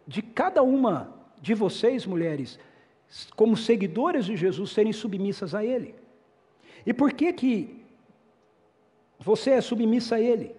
de 0.08 0.22
cada 0.22 0.62
uma 0.62 1.13
de 1.41 1.53
vocês, 1.53 2.05
mulheres, 2.05 2.60
como 3.36 3.58
seguidoras 3.58 4.25
de 4.25 4.36
Jesus, 4.36 4.72
serem 4.72 4.93
submissas 4.93 5.55
a 5.55 5.63
Ele. 5.63 5.96
E 6.86 6.93
por 6.93 7.13
que 7.13 7.34
que 7.34 7.84
você 9.20 9.51
é 9.51 9.62
submissa 9.62 10.15
a 10.15 10.22
Ele? 10.22 10.55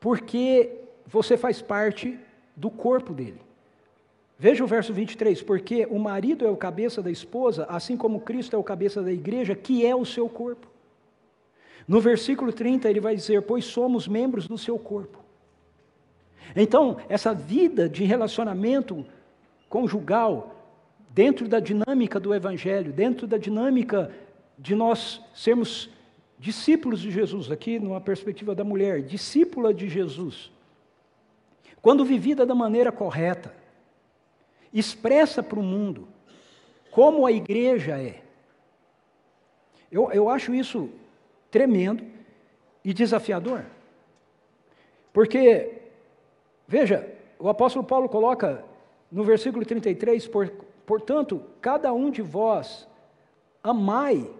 Porque 0.00 0.72
você 1.06 1.36
faz 1.36 1.62
parte 1.62 2.18
do 2.54 2.70
corpo 2.70 3.12
dele. 3.12 3.40
Veja 4.38 4.62
o 4.62 4.66
verso 4.66 4.92
23, 4.92 5.42
porque 5.42 5.86
o 5.90 5.98
marido 5.98 6.46
é 6.46 6.50
o 6.50 6.56
cabeça 6.56 7.02
da 7.02 7.10
esposa, 7.10 7.64
assim 7.68 7.96
como 7.96 8.20
Cristo 8.20 8.54
é 8.54 8.58
o 8.58 8.62
cabeça 8.62 9.02
da 9.02 9.12
igreja, 9.12 9.54
que 9.54 9.86
é 9.86 9.94
o 9.94 10.04
seu 10.04 10.28
corpo. 10.28 10.66
No 11.86 12.00
versículo 12.00 12.52
30, 12.52 12.88
ele 12.88 13.00
vai 13.00 13.14
dizer: 13.14 13.42
Pois 13.42 13.64
somos 13.64 14.08
membros 14.08 14.48
do 14.48 14.58
seu 14.58 14.78
corpo. 14.78 15.24
Então, 16.54 16.98
essa 17.08 17.34
vida 17.34 17.88
de 17.88 18.04
relacionamento 18.04 19.04
conjugal, 19.68 20.54
dentro 21.10 21.48
da 21.48 21.60
dinâmica 21.60 22.20
do 22.20 22.34
Evangelho, 22.34 22.92
dentro 22.92 23.26
da 23.26 23.38
dinâmica 23.38 24.12
de 24.58 24.74
nós 24.74 25.20
sermos 25.34 25.90
discípulos 26.38 27.00
de 27.00 27.10
Jesus, 27.10 27.50
aqui 27.50 27.78
numa 27.78 28.00
perspectiva 28.00 28.54
da 28.54 28.64
mulher, 28.64 29.02
discípula 29.02 29.72
de 29.72 29.88
Jesus, 29.88 30.50
quando 31.80 32.04
vivida 32.04 32.44
da 32.44 32.54
maneira 32.54 32.92
correta, 32.92 33.54
expressa 34.72 35.42
para 35.42 35.58
o 35.58 35.62
mundo 35.62 36.08
como 36.90 37.26
a 37.26 37.32
igreja 37.32 37.98
é. 37.98 38.22
Eu, 39.90 40.10
eu 40.10 40.28
acho 40.28 40.54
isso 40.54 40.90
tremendo 41.56 42.04
e 42.84 42.92
desafiador. 42.92 43.64
Porque, 45.10 45.72
veja, 46.68 47.10
o 47.38 47.48
apóstolo 47.48 47.82
Paulo 47.82 48.10
coloca 48.10 48.62
no 49.10 49.24
versículo 49.24 49.64
33, 49.64 50.28
por, 50.28 50.50
portanto, 50.84 51.42
cada 51.62 51.94
um 51.94 52.10
de 52.10 52.20
vós 52.20 52.86
amai 53.62 54.30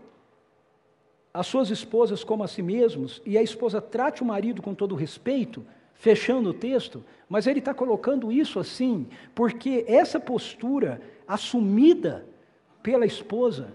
as 1.32 1.46
suas 1.46 1.70
esposas 1.70 2.22
como 2.22 2.44
a 2.44 2.48
si 2.48 2.60
mesmos, 2.60 3.22
e 3.24 3.38
a 3.38 3.42
esposa 3.42 3.80
trate 3.80 4.22
o 4.22 4.26
marido 4.26 4.60
com 4.60 4.74
todo 4.74 4.94
respeito, 4.94 5.64
fechando 5.94 6.50
o 6.50 6.54
texto, 6.54 7.02
mas 7.30 7.46
ele 7.46 7.60
está 7.60 7.72
colocando 7.72 8.30
isso 8.30 8.58
assim, 8.58 9.08
porque 9.34 9.86
essa 9.88 10.20
postura 10.20 11.00
assumida 11.26 12.26
pela 12.82 13.06
esposa 13.06 13.72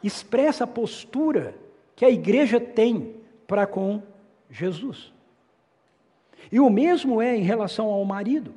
expressa 0.00 0.62
a 0.62 0.68
postura 0.68 1.65
que 1.96 2.04
a 2.04 2.10
igreja 2.10 2.60
tem 2.60 3.16
para 3.46 3.66
com 3.66 4.02
Jesus. 4.50 5.12
E 6.52 6.60
o 6.60 6.70
mesmo 6.70 7.20
é 7.20 7.36
em 7.36 7.42
relação 7.42 7.86
ao 7.86 8.04
marido. 8.04 8.54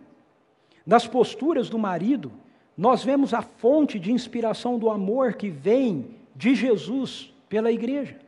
Nas 0.85 1.07
posturas 1.07 1.69
do 1.69 1.79
marido, 1.79 2.31
nós 2.77 3.03
vemos 3.03 3.33
a 3.33 3.41
fonte 3.41 3.97
de 3.97 4.11
inspiração 4.11 4.77
do 4.77 4.89
amor 4.89 5.33
que 5.33 5.49
vem 5.49 6.15
de 6.35 6.53
Jesus 6.53 7.33
pela 7.47 7.71
igreja. 7.71 8.19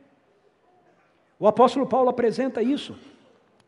O 1.38 1.46
apóstolo 1.46 1.86
Paulo 1.86 2.08
apresenta 2.08 2.62
isso. 2.62 2.96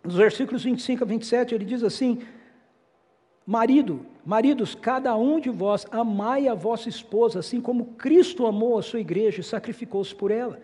Nos 0.02 0.16
versículos 0.16 0.64
25 0.64 1.04
a 1.04 1.06
27, 1.06 1.54
ele 1.54 1.64
diz 1.64 1.82
assim: 1.82 2.20
Marido, 3.46 4.06
maridos, 4.24 4.74
cada 4.74 5.16
um 5.16 5.40
de 5.40 5.50
vós 5.50 5.86
amai 5.90 6.48
a 6.48 6.54
vossa 6.54 6.88
esposa, 6.88 7.40
assim 7.40 7.60
como 7.60 7.86
Cristo 7.96 8.46
amou 8.46 8.78
a 8.78 8.82
sua 8.82 9.00
igreja 9.00 9.40
e 9.40 9.44
sacrificou-se 9.44 10.14
por 10.14 10.30
ela. 10.30 10.60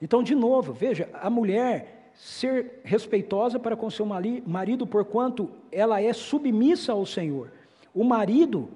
Então, 0.00 0.22
de 0.22 0.34
novo, 0.34 0.72
veja, 0.72 1.08
a 1.14 1.30
mulher 1.30 2.10
ser 2.14 2.80
respeitosa 2.84 3.58
para 3.58 3.76
com 3.76 3.90
seu 3.90 4.06
marido, 4.06 4.86
porquanto 4.86 5.50
ela 5.70 6.00
é 6.00 6.12
submissa 6.12 6.92
ao 6.92 7.04
Senhor. 7.04 7.50
O 7.94 8.04
marido 8.04 8.68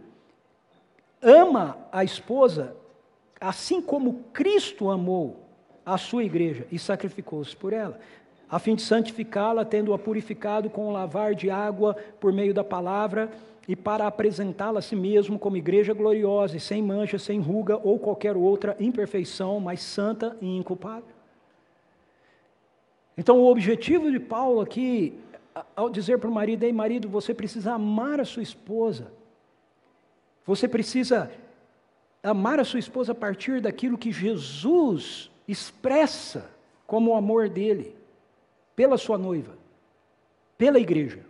ama 1.23 1.79
a 1.91 2.05
esposa 2.05 2.77
assim 3.41 3.81
como 3.81 4.25
Cristo 4.33 4.91
amou 4.91 5.41
a 5.85 5.97
sua 5.97 6.23
igreja 6.23 6.67
e 6.71 6.79
sacrificou-se 6.79 7.57
por 7.57 7.73
ela. 7.73 7.99
a 8.50 8.59
fim 8.59 8.75
de 8.75 8.83
santificá-la, 8.83 9.65
tendo-a 9.65 9.99
purificado 9.99 10.69
com 10.69 10.89
o 10.89 10.93
lavar 10.93 11.37
de 11.37 11.49
água 11.49 11.97
por 12.19 12.33
meio 12.33 12.53
da 12.53 12.65
palavra, 12.65 13.31
e 13.69 13.76
para 13.76 14.07
apresentá-la 14.07 14.79
a 14.79 14.83
si 14.83 14.97
mesmo 14.97 15.38
como 15.38 15.57
igreja 15.57 15.93
gloriosa, 15.95 16.57
e 16.57 16.61
sem 16.61 16.83
mancha, 16.83 17.19
sem 17.19 17.40
ruga 17.40 17.79
ou 17.83 17.99
qualquer 17.99 18.37
outra 18.37 18.76
imperfeição, 18.81 19.61
mas 19.61 19.81
santa 19.81 20.37
e 20.40 20.57
inculpável. 20.57 21.14
Então, 23.17 23.38
o 23.38 23.50
objetivo 23.50 24.11
de 24.11 24.19
Paulo 24.19 24.61
aqui, 24.61 25.14
ao 25.76 25.90
dizer 25.90 26.19
para 26.19 26.31
o 26.31 26.33
marido: 26.33 26.64
Ei, 26.64 26.73
marido, 26.73 27.09
você 27.09 27.35
precisa 27.35 27.75
amar 27.75 28.21
a 28.21 28.25
sua 28.25 28.43
esposa, 28.43 29.12
você 30.47 30.67
precisa 30.67 31.31
amar 32.23 32.59
a 32.61 32.64
sua 32.64 32.79
esposa 32.79 33.12
a 33.12 33.14
partir 33.14 33.61
daquilo 33.61 33.99
que 33.99 34.12
Jesus 34.12 35.31
expressa 35.47 36.50
como 36.87 37.12
o 37.12 37.14
amor 37.14 37.49
dele 37.49 37.95
pela 38.75 38.97
sua 38.97 39.19
noiva, 39.19 39.52
pela 40.57 40.79
igreja. 40.79 41.29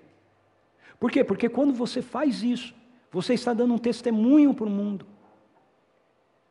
Por 1.01 1.11
quê? 1.11 1.25
Porque 1.25 1.49
quando 1.49 1.73
você 1.73 2.03
faz 2.03 2.43
isso, 2.43 2.75
você 3.11 3.35
está 3.35 3.55
dando 3.55 3.75
um 3.75 3.79
testemunho 3.79 4.55
para 4.55 4.67
o 4.67 4.71
mundo 4.71 5.07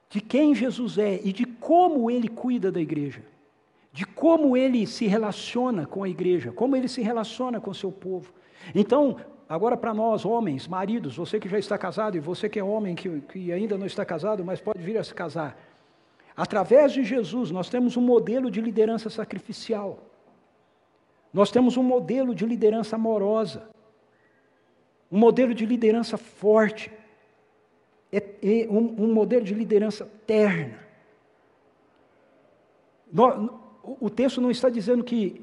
de 0.10 0.20
quem 0.20 0.56
Jesus 0.56 0.98
é 0.98 1.22
e 1.24 1.32
de 1.32 1.46
como 1.46 2.10
ele 2.10 2.28
cuida 2.28 2.72
da 2.72 2.82
igreja, 2.82 3.22
de 3.94 4.06
como 4.06 4.58
ele 4.58 4.88
se 4.88 5.06
relaciona 5.06 5.86
com 5.86 6.04
a 6.04 6.10
igreja, 6.10 6.52
como 6.52 6.76
ele 6.76 6.88
se 6.88 7.02
relaciona 7.02 7.62
com 7.62 7.70
o 7.70 7.76
seu 7.76 7.92
povo. 7.92 8.34
Então, 8.74 9.18
agora 9.48 9.78
para 9.78 9.94
nós, 9.94 10.26
homens, 10.26 10.68
maridos, 10.68 11.16
você 11.16 11.40
que 11.40 11.48
já 11.48 11.60
está 11.60 11.78
casado 11.78 12.18
e 12.18 12.20
você 12.20 12.50
que 12.50 12.60
é 12.60 12.64
homem 12.64 12.96
que, 12.96 13.22
que 13.22 13.54
ainda 13.54 13.78
não 13.78 13.86
está 13.86 14.04
casado, 14.04 14.44
mas 14.44 14.60
pode 14.60 14.82
vir 14.82 14.98
a 14.98 15.04
se 15.04 15.14
casar, 15.14 15.58
através 16.36 16.92
de 16.92 17.04
Jesus, 17.04 17.52
nós 17.52 17.70
temos 17.70 17.96
um 17.96 18.02
modelo 18.02 18.50
de 18.50 18.62
liderança 18.62 19.12
sacrificial. 19.12 20.00
Nós 21.32 21.52
temos 21.52 21.78
um 21.78 21.84
modelo 21.84 22.34
de 22.34 22.48
liderança 22.48 22.96
amorosa, 22.96 23.70
um 25.12 25.18
modelo 25.18 25.54
de 25.54 25.66
liderança 25.66 26.18
forte, 26.18 26.92
um, 28.70 29.14
modelo 29.14 29.44
de 29.44 29.54
liderança 29.54 30.10
terna. 30.26 30.80
O 33.84 34.10
texto 34.10 34.40
não 34.40 34.52
está 34.52 34.70
dizendo 34.70 35.04
que 35.04 35.42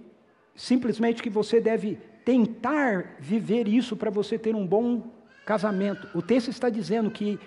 simplesmente 0.54 1.22
que 1.22 1.30
você 1.30 1.60
deve 1.60 1.98
tentar 2.24 3.16
viver 3.18 3.68
isso 3.68 3.96
para 3.96 4.10
você 4.10 4.38
ter 4.38 4.54
um 4.54 4.66
bom 4.66 5.02
casamento. 5.44 6.08
O 6.16 6.22
texto 6.22 6.48
está 6.48 6.68
dizendo 6.68 7.10
que 7.10 7.38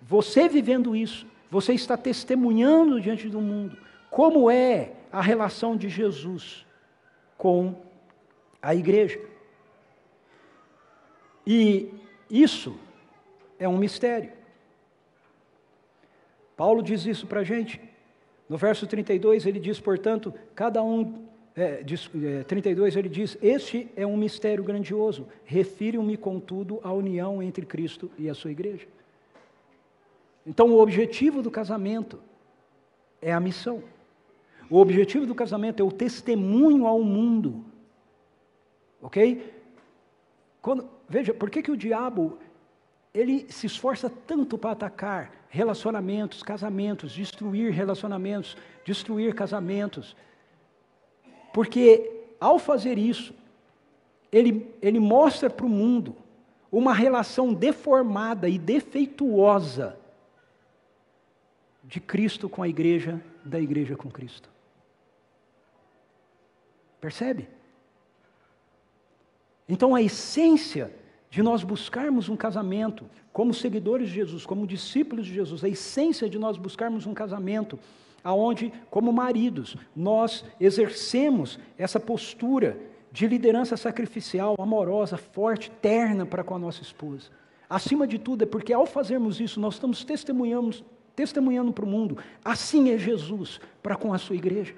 você 0.00 0.48
vivendo 0.48 0.94
isso, 0.94 1.26
você 1.50 1.72
está 1.72 1.96
testemunhando 1.96 3.00
diante 3.00 3.28
do 3.28 3.40
mundo 3.40 3.76
como 4.10 4.50
é 4.50 4.92
a 5.12 5.20
relação 5.20 5.76
de 5.76 5.88
Jesus 5.88 6.66
com 7.36 7.74
a 8.60 8.74
igreja. 8.74 9.20
E 11.48 11.88
isso 12.30 12.78
é 13.58 13.66
um 13.66 13.78
mistério. 13.78 14.30
Paulo 16.56 16.82
diz 16.82 17.06
isso 17.06 17.26
para 17.26 17.40
a 17.40 17.44
gente. 17.44 17.80
No 18.48 18.58
verso 18.58 18.86
32 18.86 19.46
ele 19.46 19.58
diz, 19.58 19.80
portanto, 19.80 20.34
cada 20.54 20.82
um. 20.82 21.26
É, 21.56 21.82
diz, 21.82 22.10
é, 22.22 22.44
32 22.44 22.96
ele 22.96 23.08
diz: 23.08 23.38
Este 23.40 23.88
é 23.96 24.06
um 24.06 24.16
mistério 24.16 24.62
grandioso. 24.62 25.26
Refiro-me, 25.44 26.16
contudo, 26.16 26.80
à 26.84 26.92
união 26.92 27.42
entre 27.42 27.64
Cristo 27.64 28.10
e 28.18 28.28
a 28.28 28.34
sua 28.34 28.50
igreja. 28.50 28.86
Então, 30.46 30.70
o 30.70 30.78
objetivo 30.78 31.42
do 31.42 31.50
casamento 31.50 32.20
é 33.22 33.32
a 33.32 33.40
missão. 33.40 33.82
O 34.70 34.76
objetivo 34.76 35.24
do 35.24 35.34
casamento 35.34 35.80
é 35.80 35.84
o 35.84 35.90
testemunho 35.90 36.86
ao 36.86 37.02
mundo 37.02 37.64
Ok? 39.00 39.54
Quando, 40.60 40.88
veja, 41.08 41.32
por 41.32 41.50
que, 41.50 41.62
que 41.62 41.70
o 41.70 41.76
diabo 41.76 42.38
ele 43.14 43.50
se 43.50 43.66
esforça 43.66 44.10
tanto 44.10 44.58
para 44.58 44.72
atacar 44.72 45.32
relacionamentos, 45.48 46.42
casamentos, 46.42 47.12
destruir 47.12 47.72
relacionamentos, 47.72 48.56
destruir 48.84 49.34
casamentos? 49.34 50.14
Porque 51.52 52.26
ao 52.38 52.58
fazer 52.58 52.98
isso, 52.98 53.34
ele, 54.30 54.72
ele 54.82 55.00
mostra 55.00 55.48
para 55.48 55.66
o 55.66 55.68
mundo 55.68 56.14
uma 56.70 56.92
relação 56.92 57.54
deformada 57.54 58.48
e 58.48 58.58
defeituosa 58.58 59.98
de 61.82 61.98
Cristo 62.00 62.48
com 62.48 62.62
a 62.62 62.68
igreja, 62.68 63.20
da 63.42 63.58
igreja 63.58 63.96
com 63.96 64.10
Cristo. 64.10 64.50
Percebe? 67.00 67.48
Então, 69.68 69.94
a 69.94 70.02
essência 70.02 70.92
de 71.30 71.42
nós 71.42 71.62
buscarmos 71.62 72.28
um 72.28 72.36
casamento, 72.36 73.04
como 73.32 73.52
seguidores 73.52 74.08
de 74.08 74.14
Jesus, 74.14 74.46
como 74.46 74.66
discípulos 74.66 75.26
de 75.26 75.34
Jesus, 75.34 75.62
a 75.62 75.68
essência 75.68 76.28
de 76.28 76.38
nós 76.38 76.56
buscarmos 76.56 77.06
um 77.06 77.12
casamento, 77.12 77.78
aonde, 78.24 78.72
como 78.90 79.12
maridos, 79.12 79.76
nós 79.94 80.44
exercemos 80.58 81.58
essa 81.76 82.00
postura 82.00 82.78
de 83.12 83.26
liderança 83.26 83.76
sacrificial, 83.76 84.54
amorosa, 84.58 85.16
forte, 85.16 85.70
terna 85.82 86.26
para 86.26 86.44
com 86.44 86.54
a 86.54 86.58
nossa 86.58 86.82
esposa. 86.82 87.30
Acima 87.68 88.06
de 88.06 88.18
tudo, 88.18 88.42
é 88.42 88.46
porque 88.46 88.72
ao 88.72 88.86
fazermos 88.86 89.40
isso, 89.40 89.60
nós 89.60 89.74
estamos 89.74 90.02
testemunhando, 90.02 90.76
testemunhando 91.14 91.72
para 91.72 91.84
o 91.84 91.88
mundo. 91.88 92.18
Assim 92.44 92.90
é 92.90 92.98
Jesus 92.98 93.60
para 93.82 93.96
com 93.96 94.12
a 94.12 94.18
sua 94.18 94.36
igreja. 94.36 94.74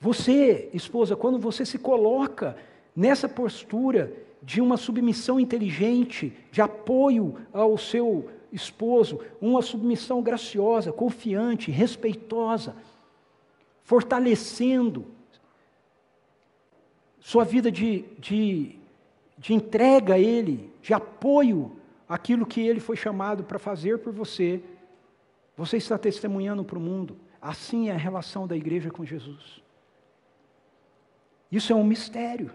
Você, 0.00 0.68
esposa, 0.72 1.16
quando 1.16 1.38
você 1.38 1.64
se 1.64 1.78
coloca 1.78 2.56
nessa 2.94 3.28
postura 3.28 4.12
de 4.42 4.60
uma 4.60 4.76
submissão 4.76 5.40
inteligente, 5.40 6.32
de 6.52 6.60
apoio 6.60 7.36
ao 7.52 7.78
seu 7.78 8.28
esposo, 8.52 9.20
uma 9.40 9.62
submissão 9.62 10.22
graciosa, 10.22 10.92
confiante, 10.92 11.70
respeitosa, 11.70 12.76
fortalecendo 13.82 15.06
sua 17.18 17.42
vida 17.42 17.72
de, 17.72 18.04
de, 18.18 18.78
de 19.38 19.54
entrega 19.54 20.14
a 20.14 20.18
Ele, 20.18 20.70
de 20.82 20.92
apoio 20.92 21.72
àquilo 22.06 22.44
que 22.44 22.60
Ele 22.60 22.80
foi 22.80 22.96
chamado 22.96 23.42
para 23.44 23.58
fazer 23.58 23.98
por 23.98 24.12
você, 24.12 24.62
você 25.56 25.78
está 25.78 25.96
testemunhando 25.96 26.62
para 26.62 26.78
o 26.78 26.80
mundo. 26.80 27.16
Assim 27.40 27.88
é 27.88 27.92
a 27.92 27.96
relação 27.96 28.46
da 28.46 28.54
igreja 28.54 28.90
com 28.90 29.06
Jesus. 29.06 29.63
Isso 31.54 31.72
é 31.72 31.76
um 31.76 31.84
mistério, 31.84 32.50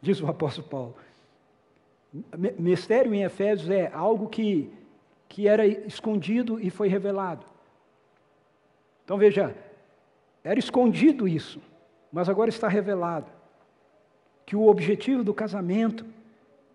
diz 0.00 0.20
o 0.20 0.26
apóstolo 0.26 0.66
Paulo. 0.66 0.96
Mistério 2.58 3.14
em 3.14 3.22
Efésios 3.22 3.70
é 3.70 3.92
algo 3.94 4.28
que, 4.28 4.72
que 5.28 5.46
era 5.46 5.64
escondido 5.64 6.60
e 6.60 6.68
foi 6.68 6.88
revelado. 6.88 7.46
Então 9.04 9.16
veja, 9.16 9.54
era 10.42 10.58
escondido 10.58 11.28
isso, 11.28 11.60
mas 12.10 12.28
agora 12.28 12.50
está 12.50 12.66
revelado. 12.66 13.30
Que 14.44 14.56
o 14.56 14.66
objetivo 14.66 15.22
do 15.22 15.32
casamento 15.32 16.04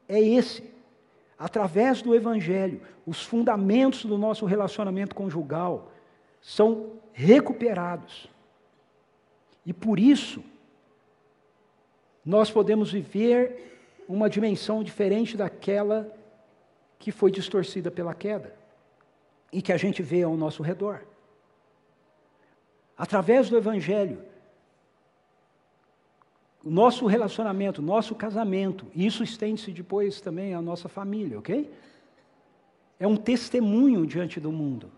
é 0.07 0.21
esse. 0.21 0.63
Através 1.37 2.01
do 2.01 2.15
Evangelho, 2.15 2.79
os 3.05 3.21
fundamentos 3.21 4.05
do 4.05 4.17
nosso 4.17 4.45
relacionamento 4.45 5.13
conjugal 5.13 5.91
são 6.39 6.93
recuperados. 7.11 8.29
E 9.65 9.73
por 9.73 9.99
isso, 9.99 10.41
nós 12.29 12.51
podemos 12.51 12.91
viver 12.91 14.03
uma 14.07 14.29
dimensão 14.29 14.83
diferente 14.83 15.35
daquela 15.35 16.15
que 16.99 17.11
foi 17.11 17.31
distorcida 17.31 17.89
pela 17.89 18.13
queda 18.13 18.55
e 19.51 19.63
que 19.63 19.73
a 19.73 19.77
gente 19.77 20.03
vê 20.03 20.21
ao 20.21 20.37
nosso 20.37 20.61
redor. 20.61 21.01
Através 22.95 23.49
do 23.49 23.57
Evangelho, 23.57 24.23
o 26.63 26.69
nosso 26.69 27.07
relacionamento, 27.07 27.81
nosso 27.81 28.13
casamento, 28.13 28.85
e 28.93 29.07
isso 29.07 29.23
estende-se 29.23 29.71
depois 29.71 30.21
também 30.21 30.53
à 30.53 30.61
nossa 30.61 30.87
família, 30.87 31.39
ok? 31.39 31.73
É 32.99 33.07
um 33.07 33.17
testemunho 33.17 34.05
diante 34.05 34.39
do 34.39 34.51
mundo 34.51 34.91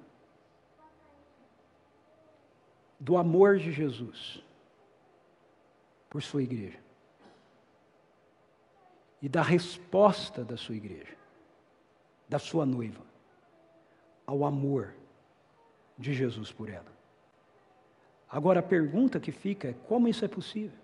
do 2.99 3.15
amor 3.15 3.57
de 3.57 3.71
Jesus 3.71 4.43
por 6.09 6.21
sua 6.21 6.43
igreja 6.43 6.90
e 9.21 9.29
da 9.29 9.41
resposta 9.41 10.43
da 10.43 10.57
sua 10.57 10.75
igreja, 10.75 11.15
da 12.27 12.39
sua 12.39 12.65
noiva, 12.65 13.03
ao 14.25 14.43
amor 14.43 14.93
de 15.97 16.13
Jesus 16.13 16.51
por 16.51 16.69
ela. 16.69 16.91
Agora 18.29 18.61
a 18.61 18.63
pergunta 18.63 19.19
que 19.19 19.31
fica 19.31 19.69
é: 19.69 19.73
como 19.87 20.07
isso 20.07 20.25
é 20.25 20.27
possível? 20.27 20.77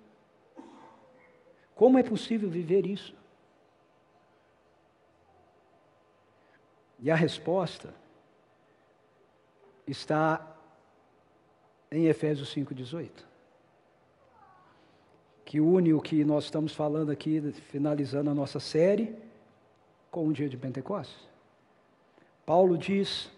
Como 1.73 1.97
é 1.97 2.03
possível 2.03 2.49
viver 2.49 2.85
isso? 2.85 3.15
E 6.99 7.11
a 7.11 7.15
resposta 7.15 7.93
está 9.85 10.55
em 11.91 12.07
Efésios 12.07 12.53
5,18. 12.53 13.26
Que 15.47 15.61
une 15.61 15.93
o 15.93 16.01
que 16.01 16.25
nós 16.25 16.43
estamos 16.43 16.73
falando 16.73 17.09
aqui, 17.09 17.39
finalizando 17.71 18.29
a 18.29 18.33
nossa 18.33 18.59
série, 18.59 19.15
com 20.11 20.27
o 20.27 20.33
dia 20.33 20.49
de 20.49 20.57
Pentecostes. 20.57 21.25
Paulo 22.45 22.77
diz: 22.77 23.31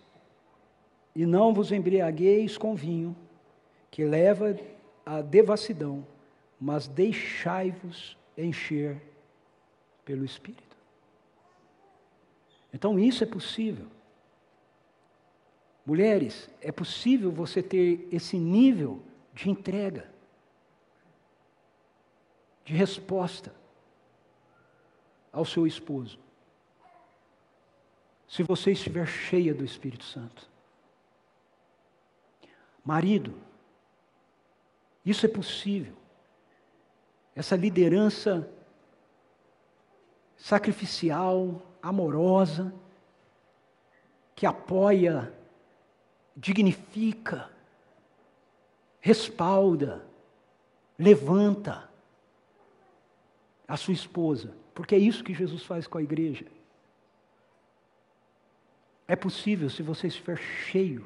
E 1.15 1.23
não 1.23 1.53
vos 1.53 1.71
embriagueis 1.71 2.57
com 2.57 2.73
vinho, 2.73 3.15
que 3.91 4.03
leva 4.03 4.57
à 5.05 5.21
devassidão, 5.21 6.03
mas 6.59 6.87
deixai-vos 6.87 8.17
encher 8.35 8.99
pelo 10.03 10.25
Espírito. 10.25 10.75
Então 12.73 12.97
isso 12.97 13.23
é 13.23 13.27
possível. 13.27 13.85
Mulheres, 15.85 16.49
é 16.59 16.71
possível 16.71 17.31
você 17.31 17.61
ter 17.61 18.07
esse 18.11 18.35
nível 18.35 18.99
de 19.31 19.47
entrega 19.47 20.17
de 22.69 22.75
resposta 22.75 23.51
ao 25.33 25.43
seu 25.43 25.65
esposo. 25.65 26.19
Se 28.27 28.43
você 28.43 28.73
estiver 28.73 29.07
cheia 29.07 29.55
do 29.55 29.65
Espírito 29.65 30.03
Santo. 30.03 30.47
Marido, 32.85 33.33
isso 35.03 35.25
é 35.25 35.29
possível. 35.29 35.95
Essa 37.35 37.55
liderança 37.55 38.47
sacrificial, 40.37 41.63
amorosa, 41.81 42.71
que 44.35 44.45
apoia, 44.45 45.33
dignifica, 46.37 47.49
respalda, 48.99 50.05
levanta 50.99 51.88
a 53.69 53.77
sua 53.77 53.93
esposa, 53.93 54.51
porque 54.73 54.95
é 54.95 54.97
isso 54.97 55.23
que 55.23 55.31
Jesus 55.31 55.61
faz 55.61 55.85
com 55.85 55.99
a 55.99 56.01
igreja. 56.01 56.47
É 59.07 59.15
possível 59.15 59.69
se 59.69 59.83
você 59.83 60.07
estiver 60.07 60.37
cheio 60.37 61.05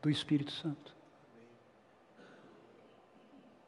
do 0.00 0.08
Espírito 0.08 0.50
Santo. 0.50 0.96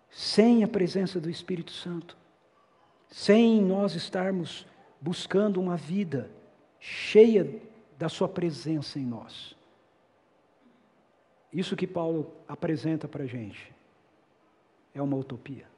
Sem 0.08 0.64
a 0.64 0.68
presença 0.68 1.20
do 1.20 1.28
Espírito 1.28 1.70
Santo, 1.70 2.16
sem 3.08 3.60
nós 3.60 3.94
estarmos 3.94 4.66
buscando 4.98 5.60
uma 5.60 5.76
vida 5.76 6.30
cheia 6.78 7.60
da 7.98 8.08
Sua 8.08 8.28
presença 8.28 8.98
em 8.98 9.04
nós. 9.04 9.54
Isso 11.52 11.76
que 11.76 11.86
Paulo 11.86 12.34
apresenta 12.48 13.06
para 13.06 13.24
a 13.24 13.26
gente 13.26 13.74
é 14.94 15.02
uma 15.02 15.16
utopia. 15.16 15.68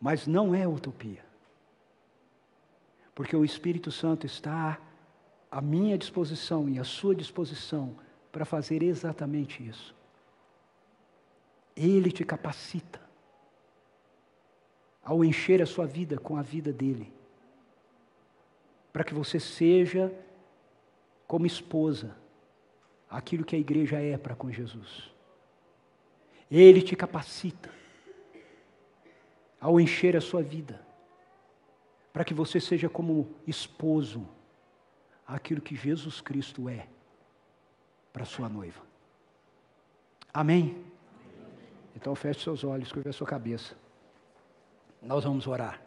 Mas 0.00 0.26
não 0.26 0.54
é 0.54 0.66
utopia. 0.66 1.24
Porque 3.14 3.34
o 3.34 3.44
Espírito 3.44 3.90
Santo 3.90 4.26
está 4.26 4.78
à 5.50 5.60
minha 5.60 5.96
disposição 5.96 6.68
e 6.68 6.78
à 6.78 6.84
sua 6.84 7.14
disposição 7.14 7.96
para 8.30 8.44
fazer 8.44 8.82
exatamente 8.82 9.66
isso. 9.66 9.94
Ele 11.74 12.12
te 12.12 12.24
capacita 12.24 13.00
ao 15.02 15.24
encher 15.24 15.62
a 15.62 15.66
sua 15.66 15.86
vida 15.86 16.18
com 16.18 16.36
a 16.36 16.42
vida 16.42 16.72
dele, 16.72 17.12
para 18.92 19.04
que 19.04 19.14
você 19.14 19.38
seja 19.38 20.12
como 21.26 21.46
esposa, 21.46 22.16
aquilo 23.08 23.44
que 23.44 23.54
a 23.54 23.58
igreja 23.58 24.00
é 24.00 24.18
para 24.18 24.34
com 24.34 24.50
Jesus. 24.50 25.10
Ele 26.50 26.82
te 26.82 26.94
capacita 26.96 27.70
ao 29.60 29.80
encher 29.80 30.16
a 30.16 30.20
sua 30.20 30.42
vida, 30.42 30.80
para 32.12 32.24
que 32.24 32.34
você 32.34 32.60
seja 32.60 32.88
como 32.88 33.34
esposo, 33.46 34.26
aquilo 35.26 35.60
que 35.60 35.74
Jesus 35.74 36.20
Cristo 36.20 36.68
é 36.68 36.86
para 38.12 38.24
sua 38.24 38.48
noiva. 38.48 38.80
Amém? 40.32 40.84
Então 41.94 42.14
feche 42.14 42.40
seus 42.40 42.62
olhos, 42.62 42.92
curva 42.92 43.10
a 43.10 43.12
sua 43.12 43.26
cabeça. 43.26 43.74
Nós 45.02 45.24
vamos 45.24 45.46
orar. 45.46 45.80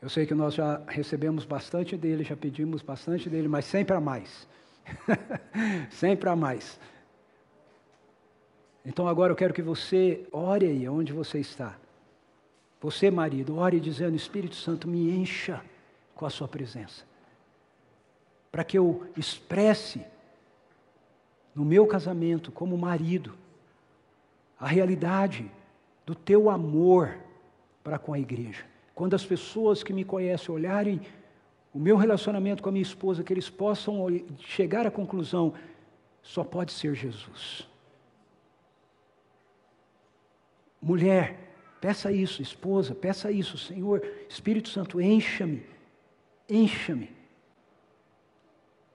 Eu 0.00 0.08
sei 0.08 0.26
que 0.26 0.34
nós 0.34 0.54
já 0.54 0.82
recebemos 0.86 1.44
bastante 1.44 1.96
dele, 1.96 2.22
já 2.22 2.36
pedimos 2.36 2.82
bastante 2.82 3.28
dele, 3.28 3.48
mas 3.48 3.64
sempre 3.64 3.96
a 3.96 4.00
mais. 4.00 4.46
sempre 5.90 6.28
a 6.28 6.36
mais. 6.36 6.78
Então 8.86 9.08
agora 9.08 9.32
eu 9.32 9.36
quero 9.36 9.52
que 9.52 9.60
você 9.60 10.24
ore 10.30 10.64
aí 10.64 10.88
onde 10.88 11.12
você 11.12 11.40
está. 11.40 11.76
Você, 12.80 13.10
marido, 13.10 13.58
ore 13.58 13.80
dizendo: 13.80 14.14
Espírito 14.14 14.54
Santo, 14.54 14.86
me 14.86 15.10
encha 15.10 15.60
com 16.14 16.24
a 16.24 16.30
Sua 16.30 16.46
presença. 16.46 17.04
Para 18.52 18.62
que 18.62 18.78
eu 18.78 19.04
expresse 19.16 20.00
no 21.52 21.64
meu 21.64 21.84
casamento, 21.84 22.52
como 22.52 22.78
marido, 22.78 23.34
a 24.58 24.68
realidade 24.68 25.50
do 26.06 26.14
teu 26.14 26.48
amor 26.48 27.16
para 27.82 27.98
com 27.98 28.12
a 28.12 28.20
igreja. 28.20 28.64
Quando 28.94 29.14
as 29.14 29.26
pessoas 29.26 29.82
que 29.82 29.92
me 29.92 30.04
conhecem 30.04 30.54
olharem 30.54 31.00
o 31.74 31.78
meu 31.78 31.96
relacionamento 31.96 32.62
com 32.62 32.68
a 32.68 32.72
minha 32.72 32.82
esposa, 32.82 33.24
que 33.24 33.32
eles 33.32 33.50
possam 33.50 34.06
chegar 34.38 34.86
à 34.86 34.92
conclusão: 34.92 35.54
só 36.22 36.44
pode 36.44 36.70
ser 36.70 36.94
Jesus. 36.94 37.68
Mulher, 40.80 41.46
peça 41.80 42.12
isso, 42.12 42.42
esposa, 42.42 42.94
peça 42.94 43.30
isso, 43.30 43.56
Senhor, 43.56 44.06
Espírito 44.28 44.68
Santo, 44.68 45.00
encha-me, 45.00 45.64
encha-me, 46.48 47.10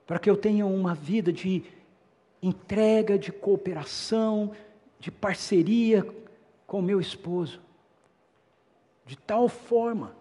para 0.06 0.18
que 0.18 0.28
eu 0.28 0.36
tenha 0.36 0.66
uma 0.66 0.94
vida 0.94 1.32
de 1.32 1.64
entrega, 2.42 3.18
de 3.18 3.30
cooperação, 3.30 4.52
de 4.98 5.10
parceria 5.10 6.06
com 6.66 6.82
meu 6.82 7.00
esposo, 7.00 7.60
de 9.06 9.16
tal 9.16 9.48
forma 9.48 10.14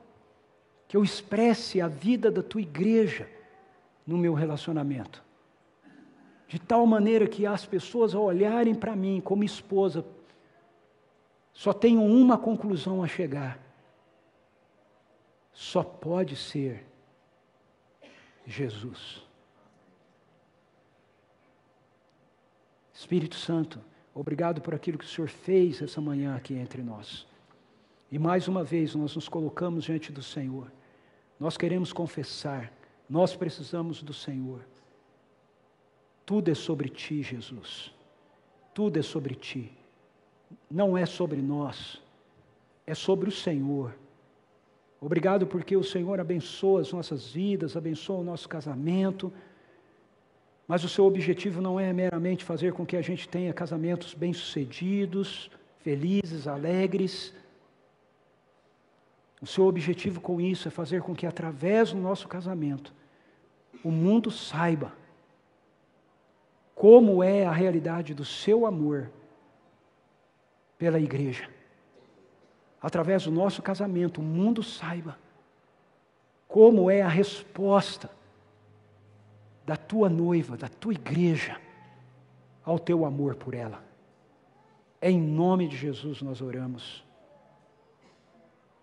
que 0.88 0.98
eu 0.98 1.04
expresse 1.04 1.80
a 1.80 1.88
vida 1.88 2.30
da 2.30 2.44
tua 2.44 2.62
igreja 2.62 3.30
no 4.06 4.18
meu 4.18 4.34
relacionamento. 4.34 5.24
De 6.48 6.60
tal 6.60 6.86
maneira 6.86 7.28
que 7.28 7.46
as 7.46 7.66
pessoas, 7.66 8.14
ao 8.14 8.24
olharem 8.24 8.76
para 8.76 8.94
mim 8.96 9.22
como 9.24 9.44
esposa, 9.44 10.06
só 11.54 11.74
tenho 11.74 12.04
uma 12.04 12.38
conclusão 12.38 13.04
a 13.04 13.08
chegar. 13.08 13.60
Só 15.54 15.84
pode 15.84 16.36
ser 16.36 16.86
Jesus. 18.46 19.22
Espírito 22.94 23.36
Santo, 23.36 23.80
obrigado 24.14 24.62
por 24.62 24.74
aquilo 24.74 24.98
que 24.98 25.06
o 25.06 25.08
Senhor 25.08 25.28
fez 25.28 25.82
essa 25.82 26.00
manhã 26.00 26.36
aqui 26.36 26.54
entre 26.54 26.82
nós. 26.82 27.28
E 28.12 28.18
mais 28.18 28.48
uma 28.48 28.64
vez 28.64 28.96
nós 28.96 29.16
nos 29.16 29.28
colocamos 29.28 29.86
diante 29.86 30.12
do 30.12 30.24
Senhor. 30.24 30.72
Nós 31.40 31.58
queremos 31.58 31.92
confessar, 31.92 32.72
nós 33.10 33.36
precisamos 33.36 34.04
do 34.04 34.14
Senhor. 34.14 34.66
Tudo 36.26 36.52
é 36.52 36.56
sobre 36.56 36.90
ti, 36.90 37.24
Jesus. 37.24 37.94
Tudo 38.74 39.00
é 39.00 39.02
sobre 39.02 39.36
ti 39.36 39.81
não 40.70 40.98
é 40.98 41.06
sobre 41.06 41.42
nós, 41.42 42.02
é 42.86 42.94
sobre 42.94 43.30
o 43.30 43.32
Senhor. 43.32 43.94
Obrigado 45.00 45.48
porque 45.48 45.76
o 45.76 45.84
Senhor 45.84 46.20
abençoa 46.20 46.82
as 46.82 46.92
nossas 46.92 47.32
vidas, 47.32 47.76
abençoa 47.76 48.20
o 48.20 48.24
nosso 48.24 48.48
casamento, 48.48 49.34
mas 50.68 50.84
o 50.84 50.90
seu 50.90 51.06
objetivo 51.06 51.60
não 51.62 51.80
é 51.80 51.92
meramente 51.92 52.44
fazer 52.44 52.72
com 52.74 52.86
que 52.86 52.96
a 52.96 53.02
gente 53.02 53.28
tenha 53.28 53.54
casamentos 53.54 54.14
bem-sucedidos, 54.14 55.50
felizes, 55.80 56.48
alegres. 56.48 57.34
O 59.42 59.48
seu 59.48 59.66
objetivo 59.66 60.22
com 60.22 60.40
isso 60.40 60.68
é 60.68 60.72
fazer 60.72 61.02
com 61.02 61.16
que, 61.16 61.26
através 61.26 61.92
do 61.92 61.98
nosso 61.98 62.28
casamento, 62.28 62.94
o 63.84 63.92
mundo 63.92 64.30
saiba 64.30 64.94
como 66.76 67.24
é 67.24 67.46
a 67.46 67.52
realidade 67.52 68.14
do 68.14 68.24
seu 68.24 68.66
amor 68.66 69.12
pela 70.82 71.00
igreja. 71.00 71.48
Através 72.82 73.26
do 73.26 73.32
nosso 73.32 73.62
casamento, 73.62 74.20
o 74.20 74.24
mundo 74.24 74.64
saiba 74.64 75.16
como 76.48 76.90
é 76.90 77.04
a 77.04 77.08
resposta 77.08 78.10
da 79.64 79.78
tua 79.78 80.10
noiva, 80.10 80.58
da 80.58 80.68
tua 80.68 80.94
igreja, 80.94 81.62
ao 82.66 82.80
teu 82.80 83.06
amor 83.06 83.36
por 83.36 83.54
ela. 83.54 83.84
Em 85.00 85.22
nome 85.22 85.68
de 85.68 85.78
Jesus 85.78 86.20
nós 86.24 86.42
oramos. 86.42 87.06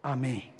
Amém. 0.01 0.53